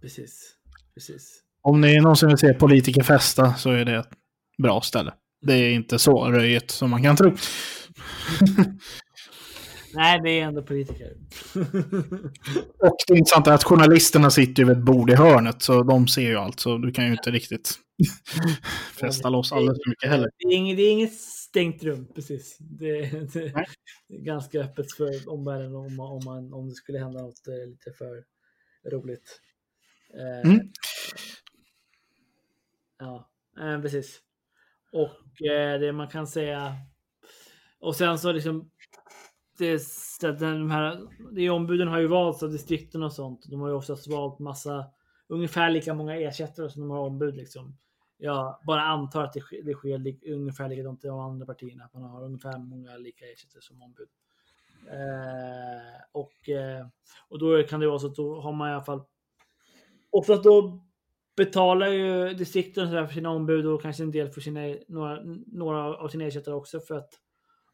Precis. 0.00 0.54
Precis. 0.94 1.40
Om 1.62 1.80
ni 1.80 2.00
någonsin 2.00 2.28
vill 2.28 2.38
se 2.38 2.54
politiker 2.54 3.02
festa 3.02 3.54
så 3.54 3.70
är 3.70 3.84
det 3.84 3.96
ett 3.96 4.10
bra 4.58 4.80
ställe. 4.80 5.12
Det 5.44 5.54
är 5.54 5.70
inte 5.70 5.98
så 5.98 6.24
röjigt 6.24 6.70
som 6.70 6.90
man 6.90 7.02
kan 7.02 7.16
tro. 7.16 7.30
Nej, 9.94 10.20
det 10.24 10.30
är 10.30 10.44
ändå 10.44 10.62
politiker. 10.62 11.16
och 12.78 12.96
det 13.06 13.18
intressanta 13.18 13.50
är 13.50 13.54
att 13.54 13.64
journalisterna 13.64 14.30
sitter 14.30 14.62
ju 14.62 14.68
vid 14.68 14.76
ett 14.76 14.84
bord 14.84 15.10
i 15.10 15.14
hörnet, 15.14 15.62
så 15.62 15.82
de 15.82 16.08
ser 16.08 16.28
ju 16.28 16.36
allt, 16.36 16.60
så 16.60 16.78
du 16.78 16.92
kan 16.92 17.06
ju 17.06 17.12
inte 17.12 17.30
riktigt 17.30 17.72
fästa 19.00 19.28
loss 19.28 19.52
alldeles 19.52 19.78
för 19.84 19.90
mycket 19.90 20.10
heller. 20.10 20.30
Det 20.38 20.54
är, 20.54 20.56
inget, 20.56 20.76
det 20.76 20.82
är 20.82 20.92
inget 20.92 21.14
stängt 21.14 21.84
rum, 21.84 22.06
precis. 22.14 22.56
Det, 22.58 23.00
det, 23.32 23.52
det 24.08 24.14
är 24.16 24.24
ganska 24.24 24.60
öppet 24.60 24.92
för 24.92 25.28
omvärlden 25.32 25.74
om, 25.74 26.00
om, 26.00 26.20
man, 26.24 26.52
om 26.52 26.68
det 26.68 26.74
skulle 26.74 26.98
hända 26.98 27.22
något 27.22 27.48
eh, 27.48 27.68
lite 27.68 27.92
för 27.98 28.24
roligt. 28.92 29.40
Eh, 30.14 30.50
mm. 30.50 30.68
Ja, 32.98 33.30
eh, 33.60 33.80
precis. 33.80 34.20
Och 34.94 35.42
eh, 35.42 35.80
det 35.80 35.92
man 35.92 36.08
kan 36.08 36.26
säga 36.26 36.76
och 37.78 37.96
sen 37.96 38.18
så 38.18 38.32
liksom 38.32 38.70
det, 39.58 39.82
de 40.40 40.70
här, 40.70 41.00
det 41.32 41.50
ombuden 41.50 41.88
har 41.88 41.98
ju 41.98 42.06
valts 42.06 42.42
av 42.42 42.50
distrikten 42.50 43.02
och 43.02 43.12
sånt. 43.12 43.46
De 43.50 43.60
har 43.60 43.68
ju 43.68 43.74
oftast 43.74 44.06
valt 44.08 44.38
massa, 44.38 44.86
ungefär 45.28 45.70
lika 45.70 45.94
många 45.94 46.16
ersättare 46.16 46.70
som 46.70 46.82
de 46.82 46.90
har 46.90 46.98
ombud 46.98 47.36
liksom. 47.36 47.76
Jag 48.16 48.58
bara 48.66 48.82
antar 48.82 49.24
att 49.24 49.32
det, 49.32 49.40
sker, 49.40 49.62
det 49.62 49.74
sker 49.74 50.32
ungefär 50.32 50.68
likadant 50.68 51.04
i 51.04 51.08
de 51.08 51.18
andra 51.18 51.46
partierna. 51.46 51.84
Att 51.84 51.94
man 51.94 52.02
har 52.02 52.24
ungefär 52.24 52.58
många 52.58 52.96
lika 52.96 53.24
ersättare 53.24 53.62
som 53.62 53.82
ombud. 53.82 54.08
Eh, 54.90 56.02
och, 56.12 56.48
eh, 56.48 56.86
och 57.28 57.38
då 57.38 57.62
kan 57.62 57.80
det 57.80 57.86
vara 57.86 57.98
så 57.98 58.06
att 58.06 58.14
då 58.14 58.40
har 58.40 58.52
man 58.52 58.70
i 58.70 58.72
alla 58.72 58.84
fall 58.84 59.02
oftast 60.10 60.44
då 60.44 60.84
betalar 61.36 61.86
ju 61.86 62.34
distrikten 62.34 62.90
för 62.90 63.14
sina 63.14 63.30
ombud 63.30 63.66
och 63.66 63.82
kanske 63.82 64.02
en 64.02 64.10
del 64.10 64.30
för 64.30 64.40
sina, 64.40 64.60
några, 64.88 65.20
några 65.46 65.96
av 65.96 66.08
sina 66.08 66.24
ersättare 66.24 66.54
också 66.54 66.80
för 66.80 66.94
att 66.94 67.10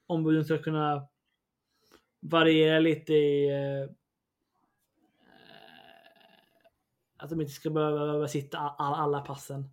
ombuden 0.06 0.44
ska 0.44 0.58
kunna 0.58 1.06
variera 2.22 2.78
lite 2.78 3.12
i 3.12 3.50
eh, 3.50 3.90
att 7.18 7.30
de 7.30 7.40
inte 7.40 7.52
ska 7.52 7.70
behöva 7.70 8.28
sitta 8.28 8.58
alla 8.58 9.20
passen. 9.20 9.70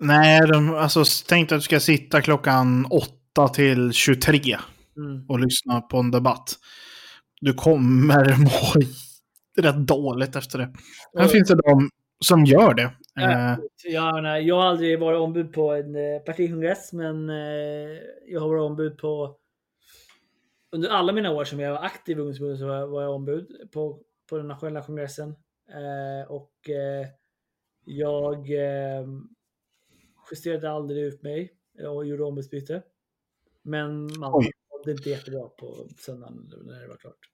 Nej, 0.00 0.40
de, 0.48 0.74
alltså 0.74 1.04
tänk 1.28 1.52
att 1.52 1.58
du 1.58 1.62
ska 1.62 1.80
sitta 1.80 2.22
klockan 2.22 2.86
8 2.90 3.48
till 3.48 3.92
23 3.92 4.40
mm. 4.96 5.26
och 5.28 5.38
lyssna 5.38 5.80
på 5.80 5.98
en 5.98 6.10
debatt. 6.10 6.58
Du 7.40 7.54
kommer 7.54 8.36
må 8.36 8.86
rätt 9.62 9.86
dåligt 9.86 10.36
efter 10.36 10.58
det. 10.58 10.72
Sen 11.12 11.20
mm. 11.20 11.28
finns 11.28 11.48
det 11.48 11.54
de 11.54 11.90
som 12.24 12.44
gör 12.44 12.74
det. 12.74 12.92
Ja, 13.14 13.52
eh. 13.52 13.58
ja, 13.84 14.20
nej, 14.20 14.46
jag 14.46 14.54
har 14.54 14.64
aldrig 14.64 15.00
varit 15.00 15.20
ombud 15.20 15.52
på 15.52 15.72
en 15.72 15.94
eh, 15.96 16.20
partikongress, 16.20 16.92
men 16.92 17.30
eh, 17.30 17.98
jag 18.26 18.40
har 18.40 18.48
varit 18.48 18.70
ombud 18.70 18.98
på 18.98 19.36
under 20.72 20.88
alla 20.88 21.12
mina 21.12 21.30
år 21.30 21.44
som 21.44 21.60
jag 21.60 21.72
var 21.72 21.82
aktiv 21.82 22.18
i 22.18 22.20
ungdomsförbundet 22.20 22.58
så 22.58 22.86
var 22.86 23.02
jag 23.02 23.14
ombud 23.14 23.70
på, 23.72 24.00
på 24.30 24.36
den 24.36 24.48
nationella 24.48 24.82
kongressen. 24.82 25.36
Och 26.28 26.70
jag 27.84 28.48
justerade 30.30 30.70
aldrig 30.70 31.04
ut 31.04 31.22
mig 31.22 31.52
och 31.88 32.06
gjorde 32.06 32.24
ombudsbyte. 32.24 32.82
Men 33.62 34.04
man 34.18 34.32
mådde 34.32 34.90
inte 34.90 35.10
jättebra 35.10 35.48
på 35.48 35.88
söndagen 35.98 36.52
när 36.64 36.80
det 36.80 36.88
var 36.88 36.96
klart. 36.96 37.33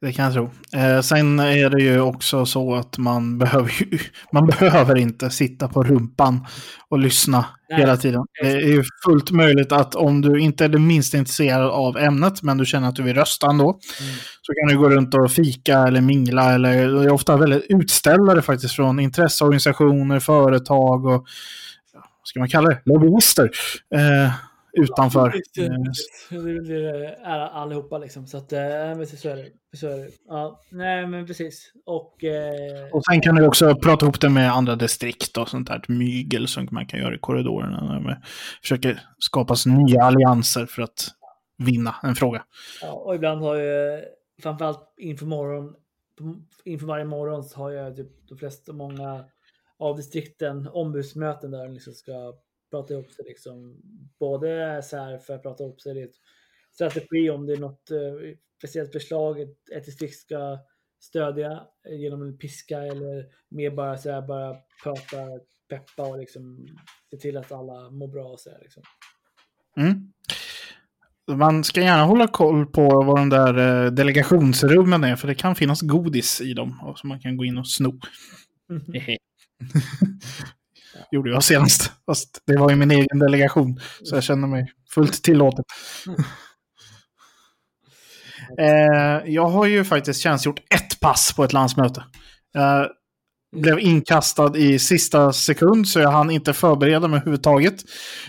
Det 0.00 0.12
kan 0.12 0.24
jag 0.24 0.34
tro. 0.34 0.50
Eh, 0.80 1.00
sen 1.00 1.38
är 1.38 1.70
det 1.70 1.82
ju 1.82 2.00
också 2.00 2.46
så 2.46 2.74
att 2.74 2.98
man 2.98 3.38
behöver, 3.38 3.72
ju, 3.80 3.98
man 4.32 4.46
behöver 4.46 4.98
inte 4.98 5.30
sitta 5.30 5.68
på 5.68 5.82
rumpan 5.82 6.46
och 6.88 6.98
lyssna 6.98 7.44
Nej. 7.70 7.80
hela 7.80 7.96
tiden. 7.96 8.24
Det 8.42 8.50
är 8.50 8.66
ju 8.66 8.84
fullt 9.04 9.30
möjligt 9.30 9.72
att 9.72 9.94
om 9.94 10.20
du 10.20 10.40
inte 10.40 10.64
är 10.64 10.68
det 10.68 10.78
minst 10.78 11.14
intresserad 11.14 11.70
av 11.70 11.96
ämnet, 11.96 12.42
men 12.42 12.58
du 12.58 12.66
känner 12.66 12.88
att 12.88 12.96
du 12.96 13.02
vill 13.02 13.14
rösta 13.14 13.46
ändå, 13.46 13.64
mm. 13.64 14.14
så 14.42 14.52
kan 14.52 14.68
du 14.68 14.78
gå 14.78 14.90
runt 14.90 15.14
och 15.14 15.32
fika 15.32 15.78
eller 15.78 16.00
mingla. 16.00 16.52
Eller, 16.52 16.88
det 16.88 17.04
är 17.04 17.12
ofta 17.12 17.36
väldigt 17.36 17.66
utställare 17.68 18.42
faktiskt 18.42 18.74
från 18.74 19.00
intresseorganisationer, 19.00 20.20
företag 20.20 21.06
och 21.06 21.26
vad 21.92 22.28
ska 22.28 22.38
man 22.38 22.48
kalla 22.48 22.68
det? 22.68 22.80
Lobbyister. 22.84 23.50
Eh, 23.94 24.32
utanför. 24.76 25.32
Ja, 25.54 26.38
det 26.38 26.76
är 27.24 27.38
allihopa 27.48 27.98
liksom. 27.98 28.26
Så 28.26 28.36
att, 28.36 28.52
äh, 28.52 28.58
så 28.58 29.28
är 29.28 29.36
det. 29.36 29.50
Så 29.76 29.86
är 29.86 29.96
det. 29.96 30.08
Ja, 30.28 30.60
nej 30.70 31.06
men 31.06 31.26
precis. 31.26 31.72
Och, 31.86 32.24
eh... 32.24 32.88
och 32.92 33.04
sen 33.04 33.20
kan 33.20 33.34
du 33.34 33.46
också 33.46 33.74
prata 33.74 34.06
ihop 34.06 34.20
det 34.20 34.28
med 34.28 34.52
andra 34.52 34.76
distrikt 34.76 35.36
och 35.36 35.48
sånt 35.48 35.68
där. 35.68 35.84
Mygel 35.88 36.48
som 36.48 36.68
man 36.70 36.86
kan 36.86 37.00
göra 37.00 37.14
i 37.14 37.18
korridorerna. 37.18 38.00
Man 38.00 38.16
försöker 38.62 39.00
skapas 39.18 39.66
nya 39.66 40.02
allianser 40.02 40.66
för 40.66 40.82
att 40.82 41.08
vinna 41.58 41.94
en 42.02 42.14
fråga. 42.14 42.44
Ja, 42.82 42.92
och 42.92 43.14
ibland 43.14 43.40
har 43.40 43.56
ju 43.56 44.02
framförallt 44.42 44.94
inför 44.96 45.26
morgon 45.26 45.74
inför 46.64 46.86
varje 46.86 47.04
morgon 47.04 47.44
så 47.44 47.58
har 47.58 47.70
jag 47.70 47.96
typ 47.96 48.28
de 48.28 48.38
flesta, 48.38 48.72
många 48.72 49.24
av 49.78 49.96
distrikten 49.96 50.68
ombudsmöten 50.68 51.50
där 51.50 51.68
liksom 51.68 51.92
ska 51.92 52.34
prata 52.76 52.94
ihop 52.94 53.12
sig 53.12 53.24
liksom. 53.24 53.76
Både 54.18 54.82
så 54.82 54.96
här 54.96 55.18
för 55.18 55.34
att 55.34 55.42
prata 55.42 55.64
ihop 55.64 55.80
sig 55.80 55.94
lite 55.94 56.18
strategi 56.72 57.30
om 57.30 57.46
det 57.46 57.52
är 57.52 57.56
något 57.56 57.90
eh, 57.90 58.36
speciellt 58.58 58.92
förslag 58.92 59.40
ett, 59.40 59.70
ett 59.76 59.84
distrikt 59.84 60.18
ska 60.18 60.58
stödja 61.00 61.62
genom 61.88 62.22
en 62.22 62.38
piska 62.38 62.78
eller 62.78 63.24
mer 63.48 63.70
bara 63.70 63.98
så 63.98 64.10
här 64.10 64.22
bara 64.22 64.56
prata, 64.82 65.16
peppa 65.68 66.02
och 66.02 66.18
liksom 66.18 66.66
se 67.10 67.16
till 67.16 67.36
att 67.36 67.52
alla 67.52 67.90
mår 67.90 68.08
bra 68.08 68.24
och 68.24 68.40
så 68.40 68.50
här, 68.50 68.58
liksom. 68.62 68.82
Mm. 69.76 70.12
Man 71.38 71.64
ska 71.64 71.80
gärna 71.80 72.04
hålla 72.04 72.28
koll 72.28 72.66
på 72.66 73.02
vad 73.02 73.16
de 73.16 73.28
där 73.28 73.84
eh, 73.84 73.92
delegationsrummen 73.92 75.04
är, 75.04 75.16
för 75.16 75.28
det 75.28 75.34
kan 75.34 75.54
finnas 75.54 75.82
godis 75.82 76.40
i 76.40 76.52
dem 76.54 76.94
som 76.96 77.08
man 77.08 77.20
kan 77.20 77.36
gå 77.36 77.44
in 77.44 77.58
och 77.58 77.68
sno. 77.68 78.00
Mm. 78.70 78.82
gjorde 81.10 81.30
jag 81.30 81.44
senast. 81.44 81.92
Fast 82.06 82.42
det 82.46 82.56
var 82.56 82.70
ju 82.70 82.76
min 82.76 82.90
egen 82.90 83.18
delegation, 83.18 83.80
så 84.02 84.16
jag 84.16 84.22
känner 84.22 84.48
mig 84.48 84.72
fullt 84.94 85.22
tillåten. 85.22 85.64
eh, 88.58 89.22
jag 89.26 89.48
har 89.48 89.66
ju 89.66 89.84
faktiskt 89.84 90.20
tjänstgjort 90.20 90.60
ett 90.74 91.00
pass 91.00 91.32
på 91.36 91.44
ett 91.44 91.52
landsmöte. 91.52 92.04
Jag 92.52 92.88
blev 93.56 93.80
inkastad 93.80 94.56
i 94.56 94.78
sista 94.78 95.32
sekund, 95.32 95.88
så 95.88 96.00
jag 96.00 96.10
hann 96.10 96.30
inte 96.30 96.52
förbereda 96.52 97.08
mig 97.08 97.16
överhuvudtaget. 97.16 97.74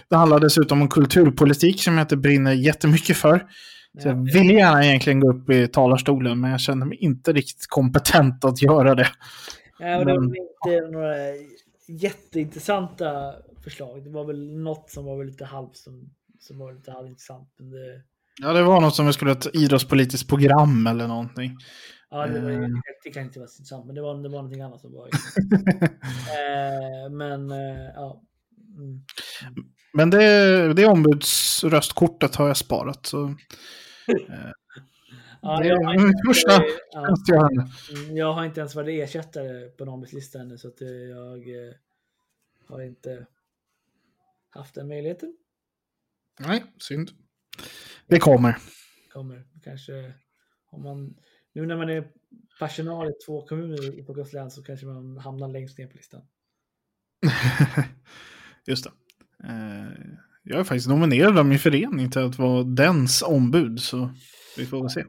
Det 0.09 0.15
handlar 0.15 0.39
dessutom 0.39 0.81
om 0.81 0.89
kulturpolitik 0.89 1.81
som 1.81 1.97
jag 1.97 2.03
inte 2.03 2.17
brinner 2.17 2.53
jättemycket 2.53 3.17
för. 3.17 3.45
Så 4.01 4.07
jag 4.07 4.33
ville 4.33 4.53
gärna 4.53 4.85
egentligen 4.85 5.19
gå 5.19 5.31
upp 5.31 5.49
i 5.49 5.67
talarstolen, 5.67 6.39
men 6.41 6.51
jag 6.51 6.59
kände 6.59 6.85
mig 6.85 6.97
inte 6.97 7.33
riktigt 7.33 7.67
kompetent 7.67 8.45
att 8.45 8.61
göra 8.61 8.95
det. 8.95 9.07
Ja, 9.79 9.97
och 9.97 10.05
det 10.05 10.13
var 10.13 10.23
inte 10.23 10.91
några 10.91 11.15
jätteintressanta 11.87 13.33
förslag. 13.63 14.03
Det 14.03 14.09
var 14.09 14.25
väl 14.25 14.57
något 14.57 14.89
som 14.91 15.05
var 15.05 15.17
väl 15.17 15.27
lite 15.27 15.45
halv 15.45 15.69
som, 15.73 16.09
som 16.39 16.57
var 16.59 16.73
lite 16.73 16.91
halvintressant. 16.91 17.53
Men 17.59 17.69
det, 17.71 18.01
Ja, 18.41 18.53
det 18.53 18.63
var 18.63 18.81
något 18.81 18.95
som 18.95 19.05
vi 19.07 19.13
skulle 19.13 19.31
ha 19.31 19.37
ett 19.37 19.55
idrottspolitiskt 19.55 20.29
program 20.29 20.87
eller 20.87 21.07
någonting. 21.07 21.57
ja, 22.09 22.27
det, 22.27 22.39
var, 22.41 22.51
Eh. 22.51 22.67
det 23.03 23.09
kan 23.11 23.23
inte 23.23 23.39
vara 23.39 23.49
intressant, 23.49 23.85
men 23.85 23.95
det 23.95 24.01
var, 24.01 24.13
det 24.15 24.29
var 24.29 24.37
någonting 24.37 24.61
annat 24.61 24.81
som 24.81 24.93
var 24.93 25.07
eh, 26.37 27.09
Men 27.11 27.51
eh, 27.51 27.85
ja. 27.95 28.23
Mm. 28.77 29.01
Men 29.93 30.09
det, 30.09 30.73
det 30.73 30.85
ombudsröstkortet 30.85 32.35
har 32.35 32.47
jag 32.47 32.57
sparat. 32.57 33.05
Så 33.05 33.17
Ja, 35.41 35.59
Det 35.59 35.67
jag, 35.67 35.81
är 35.81 35.85
har 35.85 35.97
min 35.97 36.07
inte, 36.07 36.21
första 36.27 36.51
tjänstgörande. 36.93 37.67
mm, 37.95 38.17
jag 38.17 38.33
har 38.33 38.45
inte 38.45 38.59
ens 38.59 38.75
varit 38.75 39.03
ersättare 39.09 39.69
på 39.69 39.85
någon 39.85 40.01
lista 40.11 40.39
ännu 40.39 40.57
så 40.57 40.67
att 40.67 40.81
eh, 40.81 40.87
jag 40.87 41.37
eh, 41.67 41.73
har 42.67 42.81
inte 42.81 43.25
haft 44.49 44.75
den 44.75 44.87
möjligheten. 44.87 45.37
Nej, 46.39 46.63
synd. 46.79 47.09
Det 48.07 48.19
kommer. 48.19 48.57
kommer 49.13 49.43
kanske 49.63 50.13
om 50.71 50.83
man 50.83 51.15
nu 51.53 51.65
när 51.65 51.77
man 51.77 51.89
är 51.89 52.07
personal 52.59 53.09
i 53.09 53.13
två 53.25 53.47
kommuner 53.47 53.99
i 53.99 54.03
Stockholms 54.03 54.33
län 54.33 54.51
så 54.51 54.63
kanske 54.63 54.85
man 54.85 55.17
hamnar 55.17 55.47
längst 55.47 55.77
ner 55.77 55.87
på 55.87 55.97
listan. 55.97 56.21
Just 58.65 58.83
det. 58.83 58.91
Eh, 59.47 59.91
Jag 60.43 60.59
är 60.59 60.63
faktiskt 60.63 60.87
nominerad 60.89 61.37
av 61.37 61.45
min 61.45 61.59
förening 61.59 62.11
till 62.11 62.21
att 62.21 62.37
vara 62.37 62.63
dens 62.63 63.21
ombud, 63.21 63.79
så 63.79 64.09
vi 64.57 64.65
får 64.65 64.81
väl 64.81 64.89
se. 64.89 65.05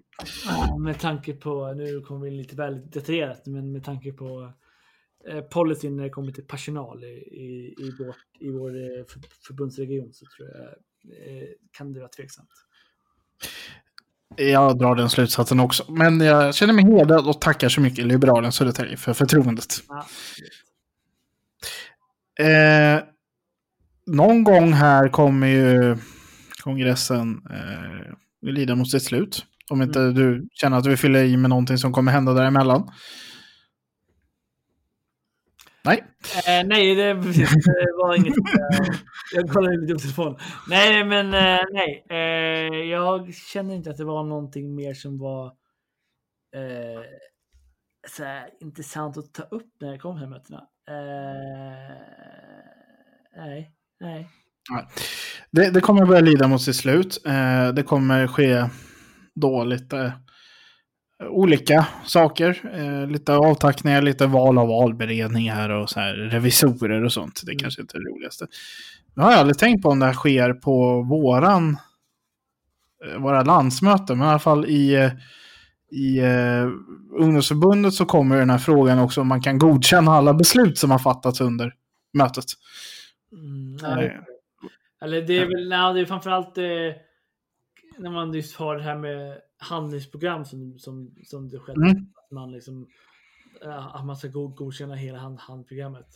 Med 0.81 1.01
tanke 1.01 1.33
på, 1.33 1.73
nu 1.73 2.01
kommer 2.01 2.25
vi 2.25 2.31
lite 2.31 2.57
väldigt 2.57 2.93
detaljerat, 2.93 3.47
men 3.47 3.73
med 3.73 3.85
tanke 3.85 4.13
på 4.13 4.53
eh, 5.29 5.41
policyn 5.41 5.97
när 5.97 6.03
det 6.05 6.11
kommer 6.11 6.33
till 6.33 6.45
personal 6.45 7.05
i, 7.05 7.07
i, 7.07 7.75
i, 7.79 7.93
vår, 7.99 8.15
i 8.41 8.51
vår 8.51 8.71
eh, 8.71 9.05
för, 9.09 9.21
förbundsregion 9.47 10.13
så 10.13 10.27
tror 10.37 10.49
jag 10.49 10.67
eh, 10.67 11.49
kan 11.73 11.93
det 11.93 12.01
vara 12.01 12.09
tveksamt. 12.09 12.51
Jag 14.37 14.79
drar 14.79 14.95
den 14.95 15.11
slutsatsen 15.11 15.61
också. 15.61 15.93
Men 15.93 16.21
jag 16.21 16.55
känner 16.55 16.73
mig 16.75 16.85
hedrad 16.85 17.29
och 17.29 17.41
tackar 17.41 17.69
så 17.69 17.81
mycket 17.81 18.07
Liberalen 18.07 18.53
Södertälje 18.53 18.97
för 18.97 19.13
förtroendet. 19.13 19.75
Ja, 19.89 20.07
Eh, 22.39 23.03
någon 24.07 24.45
gång 24.45 24.73
här 24.73 25.09
kommer 25.09 25.47
ju 25.47 25.97
kongressen 26.63 27.43
eh, 27.51 28.13
lida 28.43 28.75
mot 28.75 28.91
sitt 28.91 29.03
slut. 29.03 29.47
Om 29.71 29.83
inte 29.83 30.11
du 30.11 30.49
känner 30.53 30.77
att 30.77 30.85
du 30.85 30.89
vill 30.89 30.99
fylla 30.99 31.21
i 31.21 31.37
med 31.37 31.51
någonting 31.51 31.79
som 31.79 31.93
kommer 31.93 32.13
hända 32.13 32.33
däremellan. 32.33 32.91
Nej. 35.85 36.05
Eh, 36.47 36.67
nej, 36.67 36.95
det, 36.95 37.23
precis, 37.23 37.51
det 37.65 37.93
var 37.99 38.15
inget. 38.15 38.37
Eh, 38.37 38.97
jag 39.35 39.49
kollade 39.49 39.77
lite 39.77 39.93
på 39.95 39.99
telefon. 39.99 40.37
Nej, 40.69 41.05
men 41.05 41.35
eh, 41.35 41.65
nej. 41.73 42.05
Eh, 42.11 42.89
jag 42.91 43.35
känner 43.35 43.75
inte 43.75 43.91
att 43.91 43.97
det 43.97 44.05
var 44.05 44.25
någonting 44.25 44.75
mer 44.75 44.95
som 44.95 45.19
var 45.19 45.47
eh, 46.55 47.03
så 48.09 48.25
här, 48.25 48.51
intressant 48.61 49.17
att 49.17 49.33
ta 49.33 49.43
upp 49.43 49.73
när 49.81 49.93
det 49.93 49.99
kom 49.99 50.17
här 50.17 50.27
mötena. 50.27 50.59
Eh, 50.89 51.97
nej, 53.37 53.73
nej. 54.01 54.29
Det, 55.51 55.71
det 55.71 55.81
kommer 55.81 56.07
börja 56.07 56.21
lida 56.21 56.49
mot 56.49 56.63
sitt 56.63 56.77
slut. 56.77 57.23
Eh, 57.27 57.69
det 57.69 57.83
kommer 57.83 58.27
ske 58.27 58.65
då 59.35 59.65
lite 59.65 60.13
olika 61.25 61.87
saker. 62.05 62.71
Eh, 62.75 63.07
lite 63.11 63.35
avtackningar, 63.35 64.03
lite 64.03 64.27
val 64.27 64.59
av 64.59 64.69
valberedningar 64.69 65.71
och 65.71 65.91
så 65.91 66.01
här 66.01 66.15
revisorer 66.15 67.05
och 67.05 67.13
sånt. 67.13 67.43
Det 67.47 67.53
är 67.53 67.59
kanske 67.59 67.83
inte 67.83 67.97
är 67.97 68.01
det 68.01 68.11
roligaste. 68.11 68.47
Nu 69.15 69.23
har 69.23 69.31
jag 69.31 69.41
aldrig 69.41 69.59
tänkt 69.59 69.83
på 69.83 69.89
om 69.89 69.99
det 69.99 70.07
här 70.07 70.13
sker 70.13 70.53
på 70.53 71.03
våran 71.03 71.77
eh, 73.05 73.21
våra 73.21 73.43
landsmöten, 73.43 74.19
men 74.19 74.27
i 74.27 74.31
alla 74.31 74.39
fall 74.39 74.67
i, 74.67 74.95
eh, 74.95 75.11
i 75.91 76.21
uh, 76.21 76.71
ungdomsförbundet 77.19 77.95
så 77.95 78.05
kommer 78.05 78.37
den 78.37 78.51
här 78.51 78.59
frågan 78.59 78.99
också 78.99 79.21
om 79.21 79.29
man 79.29 79.43
kan 79.43 79.59
godkänna 79.59 80.13
alla 80.13 80.35
beslut 80.35 80.79
som 80.79 80.91
har 80.91 80.99
fattats 80.99 81.41
under 81.41 81.75
mötet. 82.13 82.45
Mm, 83.33 83.77
Nej. 83.77 84.21
Eller 85.03 85.23
det 85.23 85.39
är 85.39 85.47
väl, 85.47 85.69
nej, 85.69 85.95
det 85.95 86.01
är 86.01 86.05
framförallt 86.05 86.59
eh, 86.59 86.65
när 87.99 88.11
man 88.11 88.33
just 88.35 88.57
har 88.57 88.77
det 88.77 88.83
här 88.83 88.97
med 88.99 89.39
handlingsprogram 89.59 90.45
som, 90.45 90.79
som, 90.79 91.15
som 91.25 91.49
det 91.49 91.59
skedde. 91.59 91.81
Mm. 91.91 91.97
Att 92.15 92.31
man 92.31 92.53
liksom 92.53 92.87
eh, 93.65 93.97
att 93.97 94.07
man 94.07 94.17
ska 94.17 94.29
go- 94.29 94.49
godkänna 94.57 94.95
hela 94.95 95.19
hand, 95.19 95.39
handprogrammet. 95.41 96.07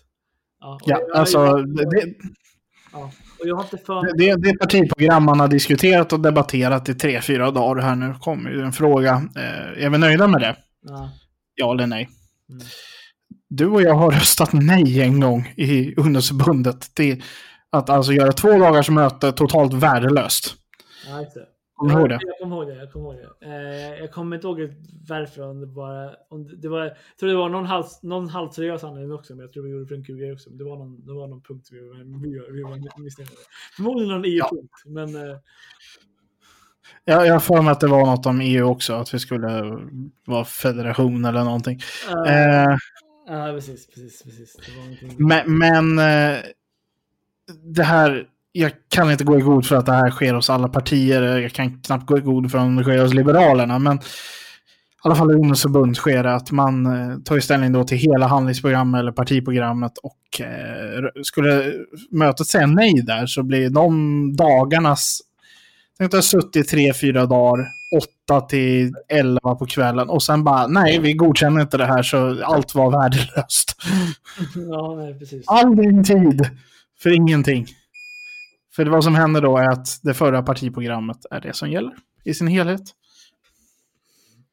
Ja, 0.61 0.79
Ja, 0.87 0.99
jag- 1.09 1.17
alltså 1.19 1.39
jag- 1.39 1.91
det, 1.91 2.15
ja, 2.93 3.11
och 3.41 3.47
jag 3.47 3.57
har 3.57 3.63
inte 3.63 3.79
för 3.79 4.17
det, 4.19 4.37
det 4.37 4.59
partiprogram 4.59 5.25
man 5.25 5.41
har 5.41 5.49
diskuterat 5.49 6.13
och 6.13 6.21
debatterat 6.21 6.89
i 6.89 6.95
tre, 6.95 7.21
fyra 7.21 7.51
dagar 7.51 7.83
här 7.83 7.97
nu 7.97 8.15
kommer 8.21 8.51
ju 8.51 8.61
en 8.63 8.73
fråga. 8.73 9.23
Eh, 9.37 9.85
är 9.85 9.91
vi 9.91 9.99
nöjda 9.99 10.27
med 10.29 10.41
det? 10.41 10.57
ja, 10.83 11.11
Ja 11.55 11.73
eller 11.73 11.87
nej? 11.87 12.09
Mm. 12.51 12.63
Du 13.49 13.67
och 13.67 13.83
jag 13.83 13.95
har 13.95 14.11
röstat 14.11 14.53
nej 14.53 15.01
en 15.03 15.21
gång 15.21 15.53
i 15.57 15.95
ungdomsförbundet 15.97 16.95
till 16.95 17.23
att 17.73 17.91
alltså 17.91 18.13
göra 18.13 18.33
två 18.33 18.49
dagars 18.59 18.91
möte 18.91 19.33
totalt 19.33 19.73
värdelöst. 19.73 20.55
ja. 21.07 21.25
Kommer 21.75 21.95
du 21.95 22.01
ihåg 22.01 22.09
det? 22.09 22.19
Jag 22.23 22.39
kommer 22.39 22.57
ihåg 22.57 22.67
det. 22.67 22.75
Jag 22.75 22.93
kommer, 22.93 23.07
ihåg 23.07 23.17
det. 23.41 23.47
Eh, 23.47 24.01
jag 24.01 24.13
kommer 24.13 24.37
inte 24.37 24.47
ihåg 24.47 24.75
varför. 25.09 25.43
Om 25.51 25.61
det, 25.61 25.67
bara, 25.67 26.11
om 26.31 26.47
det, 26.47 26.57
det 26.57 26.69
var, 26.69 26.81
jag 26.85 26.97
tror 27.21 27.29
det 27.29 27.37
var 27.37 27.49
någon, 27.49 27.67
halv, 27.67 27.85
någon 28.03 28.29
halvseriös 28.29 28.85
anledning 28.85 29.13
också. 29.13 29.35
Men 29.35 29.43
jag 29.45 29.53
tror 29.53 29.63
vi 29.63 29.71
gjorde 29.71 29.95
en 29.95 30.05
kul 30.05 30.33
också. 30.33 30.51
Det 30.51 30.65
var 30.65 30.77
någon, 30.77 31.07
det 31.07 31.13
var 31.13 31.27
någon 31.27 31.43
punkt 31.43 31.69
vi 31.73 31.89
var, 31.89 31.95
vi 32.23 32.53
vi 32.57 32.63
var 32.63 33.01
missnöjda 33.03 33.31
med. 33.31 33.39
Förmodligen 33.77 34.13
någon 34.15 34.25
EU-punkt. 34.25 34.73
Men 34.87 35.17
eh, 35.31 35.37
Jag, 37.05 37.27
jag 37.27 37.43
för 37.43 37.63
mig 37.63 37.73
att 37.73 37.81
det 37.81 37.87
var 37.89 38.07
något 38.07 38.27
om 38.27 38.41
EU 38.41 38.65
också, 38.65 38.93
att 38.93 39.15
vi 39.15 39.19
skulle 39.19 39.79
vara 40.27 40.45
federation 40.45 41.25
eller 41.25 41.45
någonting. 41.45 41.81
eh, 42.27 42.63
Eh, 42.63 42.77
ja, 43.27 43.53
precis, 43.55 43.87
precis, 43.87 44.23
precis. 44.23 44.57
Men, 45.19 45.59
men 45.59 45.99
eh, 45.99 46.41
det 47.75 47.83
här, 47.83 48.27
jag 48.53 48.73
kan 48.89 49.11
inte 49.11 49.25
gå 49.25 49.39
i 49.39 49.43
god 49.43 49.67
för 49.67 49.77
att 49.77 49.87
det 49.87 49.93
här 49.93 50.11
sker 50.11 50.35
hos 50.35 50.51
alla 50.51 50.69
partier. 50.69 51.23
Jag 51.23 51.53
kan 51.53 51.81
knappt 51.83 52.07
gå 52.07 52.19
i 52.19 52.21
god 52.21 52.51
för 52.51 52.59
om 52.59 52.77
det 52.77 52.83
sker 52.83 53.03
hos 53.03 53.15
Liberalerna. 53.15 53.79
Men 53.79 54.01
i 55.05 55.09
alla 55.09 55.17
fall 55.17 55.31
i 55.31 55.35
ungdomsförbund 55.35 55.97
sker 55.97 56.23
det 56.23 56.35
att 56.35 56.51
man 56.51 56.87
eh, 56.87 57.19
tar 57.19 57.41
ställning 57.41 57.73
då 57.73 57.85
till 57.85 57.99
hela 57.99 58.27
handlingsprogrammet 58.27 58.99
eller 58.99 59.13
partiprogrammet. 59.13 59.93
Och 59.99 60.41
eh, 60.41 61.23
skulle 61.23 61.75
mötet 62.11 62.47
säga 62.47 62.67
nej 62.67 63.03
där 63.07 63.27
så 63.27 63.43
blir 63.43 63.71
de 63.71 64.37
dagarnas... 64.37 65.21
Tänk 65.99 66.09
att 66.09 66.15
har 66.15 66.23
suttit 66.23 66.69
tre, 66.69 66.95
fyra 66.95 67.27
dagar, 67.27 67.69
åtta 67.99 68.41
till 68.41 68.95
elva 69.09 69.55
på 69.55 69.67
kvällen 69.67 70.09
och 70.09 70.23
sen 70.23 70.45
bara 70.45 70.67
nej, 70.67 70.99
vi 70.99 71.13
godkänner 71.13 71.61
inte 71.61 71.77
det 71.77 71.87
här 71.87 72.03
så 72.03 72.45
allt 72.45 72.75
var 72.75 72.91
värdelöst. 72.91 73.77
Ja, 74.71 74.95
nej, 74.99 75.19
precis. 75.19 75.45
All 75.47 75.77
din 75.77 76.05
tid 76.05 76.51
för 77.03 77.11
ingenting. 77.11 77.67
För 78.77 78.87
vad 78.87 79.05
som 79.05 79.15
händer 79.15 79.41
då 79.41 79.57
är 79.59 79.69
att 79.69 80.01
det 80.03 80.15
förra 80.15 80.43
partiprogrammet 80.43 81.27
är 81.31 81.41
det 81.41 81.53
som 81.53 81.71
gäller 81.71 81.97
i 82.25 82.35
sin 82.35 82.47
helhet. 82.47 82.83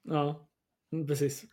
Ja, 0.04 0.48
precis. 1.08 1.44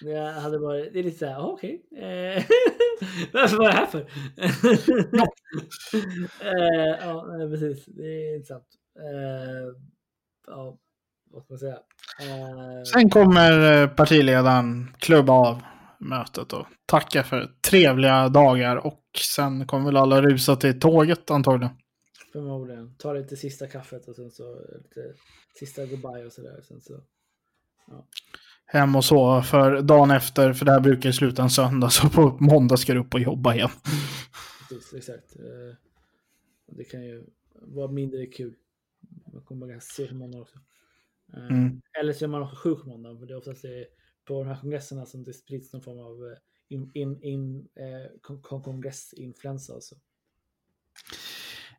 Det 0.00 0.18
hade 0.18 0.58
varit, 0.58 0.92
det 0.92 0.98
är 0.98 1.02
lite 1.02 1.18
såhär, 1.18 1.38
okej. 1.38 1.82
Eh, 1.96 2.44
Varför 3.32 3.56
var 3.56 3.66
det 3.68 3.74
här 3.74 3.86
för? 3.86 4.00
eh, 6.40 7.06
ja, 7.06 7.26
precis. 7.50 7.84
Det 7.86 8.02
är 8.02 8.34
intressant. 8.36 8.66
Eh, 8.98 9.72
ja, 10.46 10.78
vad 11.30 11.42
ska 11.42 11.52
man 11.52 11.58
säga? 11.58 11.78
Eh, 12.20 12.82
Sen 12.92 13.10
kommer 13.10 13.86
partiledaren 13.86 14.94
klubba 14.98 15.32
av 15.32 15.62
mötet 16.00 16.52
och 16.52 16.66
tacka 16.86 17.22
för 17.24 17.50
trevliga 17.70 18.28
dagar 18.28 18.76
och 18.76 19.02
sen 19.34 19.66
kommer 19.66 19.84
väl 19.86 19.96
alla 19.96 20.22
rusa 20.22 20.56
till 20.56 20.80
tåget 20.80 21.30
antagligen. 21.30 21.74
förmodligen. 22.32 22.94
Ta 22.98 23.12
lite 23.12 23.36
sista 23.36 23.66
kaffet 23.66 24.08
och 24.08 24.16
sen 24.16 24.30
så 24.30 24.54
lite 24.54 25.14
sista 25.58 25.86
goodbye 25.86 26.26
och 26.26 26.32
sådär. 26.32 26.60
Sen 26.68 26.80
så. 26.80 27.00
Hem 28.66 28.96
och 28.96 29.04
sova 29.04 29.42
för 29.42 29.82
dagen 29.82 30.10
efter, 30.10 30.52
för 30.52 30.64
det 30.64 30.72
här 30.72 30.80
brukar 30.80 31.12
sluta 31.12 31.42
en 31.42 31.50
söndag, 31.50 31.90
så 31.90 32.08
på 32.08 32.36
måndag 32.40 32.76
ska 32.76 32.94
du 32.94 33.00
upp 33.00 33.14
och 33.14 33.20
jobba 33.20 33.54
igen. 33.54 33.70
precis. 34.68 34.94
Exakt. 34.94 35.36
Eh, 35.36 35.76
Det 36.66 36.84
kan 36.84 37.04
ju 37.04 37.24
vara 37.54 37.88
mindre 37.90 38.26
kul. 38.26 38.54
Man 39.32 39.42
kommer 39.42 39.66
ganska 39.66 39.92
sent 39.94 40.10
på 40.10 40.16
måndag 40.16 40.38
också. 40.40 40.58
Eh, 41.36 41.46
Mm. 41.46 41.80
Eller 42.00 42.12
så 42.12 42.24
är 42.24 42.28
man 42.28 42.42
också 42.42 42.56
sjuk 42.56 42.82
på 42.82 42.88
måndag. 42.88 43.18
För 43.18 43.26
det 43.26 43.32
är 43.34 43.38
oftast 43.38 43.62
det 43.62 43.86
på 44.26 44.44
de 44.44 44.48
här 44.48 44.56
kongresserna 44.60 45.06
som 45.06 45.24
det 45.24 45.32
sprids 45.32 45.72
någon 45.72 45.82
form 45.82 45.98
av 45.98 46.30
eh, 46.30 46.38
in, 46.68 46.90
in, 46.94 47.22
in, 47.22 47.68
eh, 47.76 48.20
kon- 48.22 48.42
kon- 48.42 48.62
kongressinfluensa. 48.62 49.72
Alltså. 49.72 49.94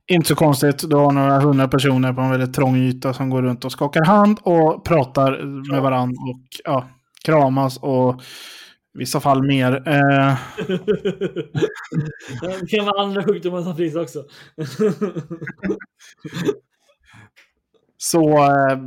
Inte 0.07 0.27
så 0.27 0.35
konstigt. 0.35 0.89
Du 0.89 0.95
har 0.95 1.11
några 1.11 1.39
hundra 1.39 1.67
personer 1.67 2.13
på 2.13 2.21
en 2.21 2.31
väldigt 2.31 2.53
trång 2.53 2.75
yta 2.75 3.13
som 3.13 3.29
går 3.29 3.41
runt 3.41 3.65
och 3.65 3.71
skakar 3.71 4.05
hand 4.05 4.39
och 4.43 4.85
pratar 4.85 5.43
med 5.71 5.81
varandra 5.81 6.21
och 6.21 6.41
ja, 6.63 6.89
kramas 7.23 7.77
och 7.77 8.21
i 8.93 8.99
vissa 8.99 9.19
fall 9.19 9.43
mer. 9.43 9.87
Eh, 9.87 10.37
det 12.41 12.67
kan 12.69 12.85
vara 12.85 13.01
andra 13.01 13.23
sjukdomar 13.23 13.61
som 13.61 13.75
finns 13.75 13.95
också. 13.95 14.25
så, 17.97 18.29
eh, 18.29 18.79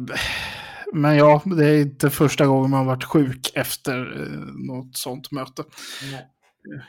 men 0.92 1.16
ja, 1.16 1.42
det 1.44 1.66
är 1.66 1.82
inte 1.82 2.10
första 2.10 2.46
gången 2.46 2.70
man 2.70 2.86
varit 2.86 3.04
sjuk 3.04 3.52
efter 3.54 4.22
eh, 4.22 4.38
något 4.54 4.96
sånt 4.96 5.30
möte. 5.30 5.64
Nej. 6.12 6.26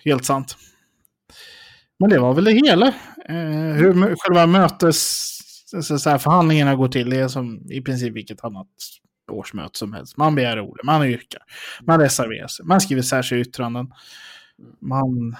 Helt 0.03 0.25
sant. 0.25 0.57
Men 1.99 2.09
det 2.09 2.19
var 2.19 2.33
väl 2.33 2.43
det 2.43 2.51
hela. 2.51 2.87
Eh, 3.25 3.75
hur 3.75 4.15
själva 4.15 4.45
mötes 4.45 5.37
så, 5.81 6.09
här, 6.09 6.17
förhandlingarna 6.17 6.75
går 6.75 6.87
till, 6.87 7.09
det 7.09 7.17
är 7.17 7.27
som 7.27 7.71
i 7.71 7.81
princip 7.81 8.13
vilket 8.13 8.43
annat 8.43 8.67
årsmöte 9.31 9.77
som 9.77 9.93
helst. 9.93 10.17
Man 10.17 10.35
begär 10.35 10.59
ordet, 10.59 10.85
man 10.85 11.05
yrkar, 11.05 11.41
man 11.81 11.99
reserverar 11.99 12.47
sig, 12.47 12.65
man 12.65 12.81
skriver 12.81 13.01
särskilda 13.01 13.41
yttranden. 13.41 13.93
Man... 14.79 15.35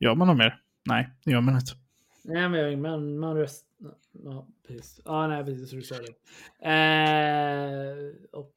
Gör 0.00 0.14
man 0.14 0.28
något 0.28 0.36
mer? 0.36 0.60
Nej, 0.84 1.10
det 1.24 1.30
gör 1.30 1.40
man 1.40 1.54
inte. 1.54 1.72
Nej, 2.24 2.48
men 2.48 2.82
man, 2.82 3.18
man 3.18 3.36
röst... 3.36 3.64
Ja, 4.24 4.48
precis. 4.66 5.00
Ja, 5.04 5.26
nej, 5.26 5.44
precis. 5.44 5.70
Så 5.70 5.76
du 5.76 5.82
sa 5.82 5.94
det. 5.94 6.14
Eh, 6.68 8.14
och, 8.32 8.54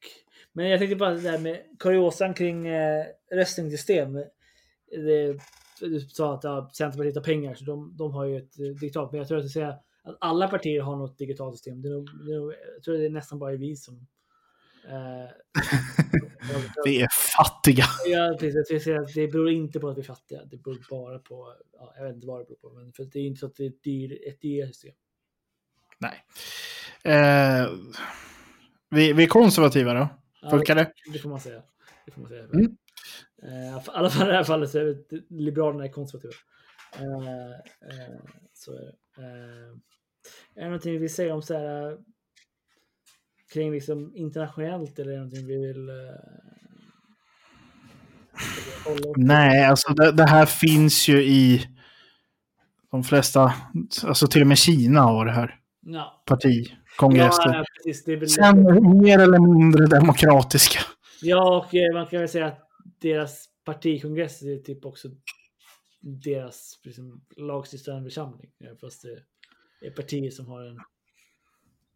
men 0.54 0.70
jag 0.70 0.80
tänkte 0.80 0.96
bara 0.96 1.14
det 1.14 1.22
där 1.22 1.40
med 1.40 1.62
kuriosan 1.80 2.34
kring 2.34 2.68
eh, 2.68 3.06
röstningssystem. 3.32 4.14
Det, 4.92 5.40
du 5.80 6.00
sa 6.00 6.34
att 6.34 6.44
ja, 6.44 6.70
Centerpartiet 6.74 7.16
har 7.16 7.24
pengar, 7.24 7.56
så 7.56 7.66
de, 7.66 7.98
de 7.98 8.14
har 8.14 8.26
ju 8.26 8.38
ett 8.38 8.60
eh, 8.60 8.66
digitalt. 8.66 9.12
Men 9.12 9.20
jag 9.20 9.28
tror 9.28 9.38
att, 9.38 9.52
säga 9.52 9.70
att 9.70 10.18
alla 10.20 10.48
partier 10.48 10.82
har 10.82 10.96
något 10.96 11.18
digitalt 11.18 11.56
system. 11.56 11.82
Det 11.82 11.90
är 11.90 11.94
nog, 11.94 12.10
det 12.26 12.34
är 12.34 12.40
nog, 12.40 12.54
jag 12.76 12.84
tror 12.84 12.98
det 12.98 13.06
är 13.06 13.10
nästan 13.10 13.40
bara 13.40 13.52
vi 13.52 13.76
som... 13.76 14.08
Eh, 14.88 15.32
Vi 16.86 17.02
är 17.02 17.08
fattiga. 17.38 17.86
Ja, 18.06 18.38
precis. 18.40 18.88
Att 18.88 19.14
det 19.14 19.28
beror 19.28 19.50
inte 19.50 19.80
på 19.80 19.90
att 19.90 19.98
vi 19.98 20.02
är 20.02 20.06
fattiga. 20.06 20.46
Det 20.46 20.58
beror 20.58 20.86
bara 20.90 21.20
på, 21.20 21.54
ja, 21.74 21.94
jag 21.98 22.06
vet 22.06 22.16
inte 22.16 22.28
vad 22.28 22.40
det 22.40 22.46
beror 22.46 22.58
på, 22.58 22.70
men 22.70 22.94
för 22.94 23.04
det 23.04 23.20
är 23.20 23.24
inte 23.24 23.40
så 23.40 23.46
att 23.46 23.56
det 23.56 23.66
är 23.66 24.28
ett 24.30 24.42
dyrt 24.42 24.68
system. 24.68 24.94
Nej. 25.98 26.24
Eh, 27.04 27.70
vi, 28.90 29.14
vi 29.14 29.24
är 29.24 29.28
konservativa 29.28 29.94
då. 29.94 30.08
Ja, 30.42 30.50
Funkar 30.50 30.76
det? 30.76 30.92
Det 31.14 31.20
får 31.20 31.30
man 31.30 31.40
säga. 31.40 31.62
Det 32.06 32.12
får 32.12 32.22
man 32.22 32.30
säga. 32.30 32.44
Mm. 32.44 32.78
Eh, 33.44 33.78
I 33.78 33.82
alla 33.86 34.10
fall 34.10 34.28
i 34.28 34.32
det 34.32 34.38
här 34.38 34.44
fallet 34.44 34.70
så 34.70 34.80
är 34.80 34.86
det, 34.86 35.22
Liberalerna 35.30 35.86
är 35.86 35.90
konservativa. 35.90 36.34
Eh, 36.96 37.52
eh, 37.90 38.20
så 38.54 38.74
är 38.74 38.82
det. 38.82 38.94
Eh, 39.18 39.74
är 40.56 40.62
det 40.62 40.66
någonting 40.66 40.92
vi 40.92 40.98
vill 40.98 41.14
säga 41.14 41.36
om 41.36 41.42
så 41.42 41.54
här 41.54 41.92
eh, 41.92 41.98
kring 43.54 43.72
liksom 43.72 44.16
internationellt 44.16 45.00
eller 45.00 45.12
är 45.12 45.16
det 45.16 45.22
någonting 45.22 45.48
vi 45.48 45.68
vill 45.68 45.90
eh? 45.90 45.96
Nej, 49.16 49.66
alltså 49.66 49.94
det, 49.94 50.12
det 50.12 50.30
här 50.30 50.46
finns 50.46 51.08
ju 51.08 51.24
i 51.24 51.68
de 52.92 53.04
flesta, 53.04 53.54
alltså 54.04 54.28
till 54.28 54.42
och 54.42 54.48
med 54.48 54.58
Kina 54.58 55.02
har 55.02 55.26
det 55.26 55.32
här 55.32 55.60
Ja. 55.90 56.24
partikongresser. 56.26 57.66
Ja, 57.86 58.16
väl... 58.16 58.30
Sen 58.30 58.64
mer 59.02 59.20
eller 59.20 59.40
mindre 59.40 59.86
demokratiska. 59.86 60.80
Ja, 61.22 61.58
och 61.58 61.76
eh, 61.76 61.94
man 61.94 62.08
kan 62.08 62.20
väl 62.20 62.30
säga 62.30 62.46
att 62.46 62.60
deras 63.02 63.46
partikongress 63.66 64.42
är 64.42 64.58
typ 64.58 64.86
också 64.86 65.08
deras 66.02 66.80
liksom, 66.84 67.22
lagstiftande 67.38 68.04
församling. 68.04 68.50
Ja, 68.58 68.70
Fast 68.82 69.02
det 69.82 69.88
är 69.88 69.92
partier 69.92 70.32
som 70.32 70.46
har 70.48 70.64
en 70.66 70.80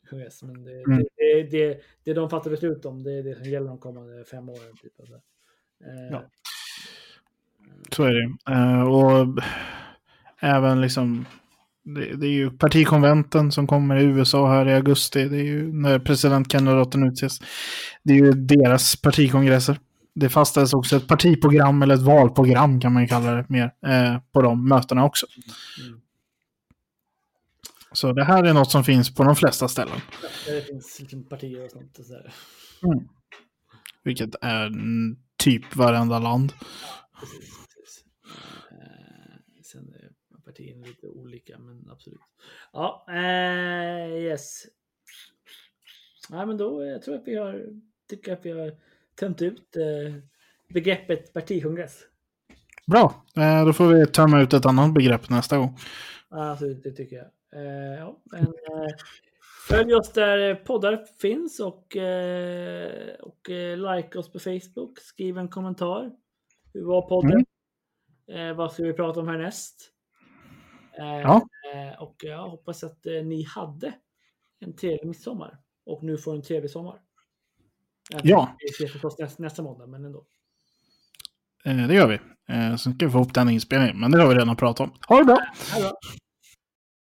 kongress. 0.10 0.44
Men 0.44 0.64
det, 0.64 0.72
Mm. 0.72 1.04
det, 1.18 1.44
det, 1.44 1.82
det, 2.04 2.14
de 2.14 2.30
fattar 2.30 2.50
beslut 2.52 2.86
om, 2.86 3.04
det 3.04 3.12
är 3.12 3.24
det 3.24 3.36
som 3.36 3.46
gäller 3.46 3.68
de 3.68 3.78
kommande 3.78 4.26
fem 4.26 4.50
åren. 4.50 4.78
Typ, 4.82 5.00
alltså. 5.00 5.16
Eh, 5.86 6.12
Ja. 6.12 6.24
Så 7.92 8.04
är 8.04 8.14
det. 8.14 8.54
Eh, 8.54 8.82
och 8.84 9.28
även 10.40 10.82
liksom, 10.82 11.26
det, 11.84 12.16
det 12.16 12.28
är 12.28 12.32
ju 12.32 12.52
partikonventen 12.52 13.52
som 13.52 13.68
kommer 13.68 13.96
i 13.96 14.04
USA 14.04 14.50
här 14.50 14.68
i 14.68 14.74
augusti. 14.74 15.26
Det 15.30 15.38
är 15.38 15.44
ju 15.44 15.74
när 15.74 16.00
presidentkandidaten 16.00 17.08
utses. 17.08 17.40
Det 18.04 18.14
är 18.14 18.18
ju 18.18 18.32
deras 18.32 18.96
partikongresser. 18.96 19.80
Det 20.16 20.30
fastställs 20.30 20.74
också 20.74 20.96
ett 20.96 21.08
partiprogram 21.08 21.82
eller 21.82 21.96
ett 21.96 22.02
valprogram 22.02 22.82
kan 22.82 22.94
man 22.94 23.02
ju 23.02 23.08
kalla 23.08 23.32
det 23.32 23.46
mer 23.50 23.74
eh, 23.88 24.18
på 24.32 24.42
de 24.42 24.68
mötena 24.68 25.06
också. 25.06 25.26
Mm. 25.86 26.02
Så 27.92 28.14
det 28.14 28.24
här 28.24 28.44
är 28.44 28.54
något 28.54 28.72
som 28.72 28.84
finns 28.84 29.16
på 29.16 29.24
de 29.24 29.36
flesta 29.36 29.68
ställen. 29.68 30.02
Där 30.48 30.56
det 30.56 30.62
finns 30.62 31.00
liksom 31.00 31.24
partier 31.24 31.66
och 31.66 31.72
sånt. 31.72 32.00
Och 32.00 32.06
så 32.06 32.14
där. 32.14 32.34
Vilket 34.04 34.36
är 34.42 34.68
mm, 34.68 35.18
typ 35.38 35.76
varenda 35.76 36.20
land. 36.20 36.54
Är 40.62 40.74
partierna 40.74 40.88
lite 40.88 41.08
olika, 41.08 41.60
men 41.60 41.90
absolut. 41.92 42.20
Ja, 42.74 43.06
eh, 43.10 44.24
yes. 44.24 44.66
Ja, 46.30 46.46
men 46.46 46.58
då 46.58 46.86
jag 46.86 47.02
tror 47.02 47.16
jag 47.16 47.22
att 47.22 47.28
vi 47.28 47.36
har, 47.36 47.66
tycker 48.10 48.34
att 48.34 48.46
vi 48.46 48.52
har 48.52 48.76
tömt 49.20 49.42
ut 49.42 49.78
eh, 49.78 50.16
begreppet 50.68 51.34
partikongress. 51.34 52.00
Bra, 52.88 53.26
eh, 53.36 53.66
då 53.66 53.74
får 53.74 53.88
vi 53.88 54.06
tömma 54.06 54.42
ut 54.42 54.54
ett 54.54 54.66
annat 54.66 54.94
begrepp 54.94 55.30
nästa 55.30 55.58
gång. 55.58 55.78
Ja, 56.30 56.50
Alltså, 56.50 56.66
det 56.66 56.92
tycker 56.92 57.16
jag. 57.16 57.28
Eh, 57.62 58.00
ja, 58.00 58.22
men, 58.24 58.42
eh, 58.42 58.96
följ 59.70 59.94
oss 59.94 60.14
där 60.14 60.56
poddar 60.56 61.06
finns 61.22 61.60
och, 61.60 61.98
eh, 61.98 63.14
och 63.20 63.50
eh, 63.50 63.96
like 63.96 64.18
oss 64.18 64.32
på 64.32 64.40
Facebook. 64.40 65.00
Skriv 65.00 65.38
en 65.38 65.50
kommentar. 65.50 66.12
Hur 66.74 66.86
var 66.86 67.02
podden? 67.02 67.46
Eh, 68.28 68.54
vad 68.54 68.72
ska 68.72 68.84
vi 68.84 68.94
prata 68.94 69.20
om 69.20 69.28
härnäst? 69.28 69.91
Eh, 71.00 71.06
Ja. 71.06 71.48
eh, 71.74 72.02
och 72.02 72.16
jag 72.24 72.50
hoppas 72.50 72.84
att 72.84 73.06
eh, 73.06 73.14
ni 73.14 73.44
hade 73.44 73.94
en 74.60 74.76
trevlig 74.76 75.06
midsommar. 75.08 75.58
Och 75.86 76.04
nu 76.04 76.18
får 76.18 76.36
en 76.36 76.42
trevlig 76.42 76.72
sommar. 76.72 77.00
Ja. 78.24 78.56
Vi 78.60 78.66
ses 78.70 78.92
förstås 78.92 79.20
nästa, 79.20 79.44
nästa 79.44 79.64
måndag, 79.64 79.88
men 79.88 80.06
ändå. 80.06 80.26
Det 81.64 81.94
gör 81.94 82.08
vi. 82.08 82.20
Sen 82.78 82.94
ska 82.94 83.06
vi 83.06 83.12
få 83.12 83.18
ihop 83.18 83.34
den 83.34 83.50
inspelningen, 83.50 84.00
men 84.00 84.12
det 84.12 84.22
har 84.22 84.30
vi 84.30 84.36
redan 84.36 84.56
pratat 84.56 84.80
om. 84.90 84.98
Ha 85.08 85.18
det 85.18 85.26
bra! 85.26 85.38
Bra. 85.80 85.92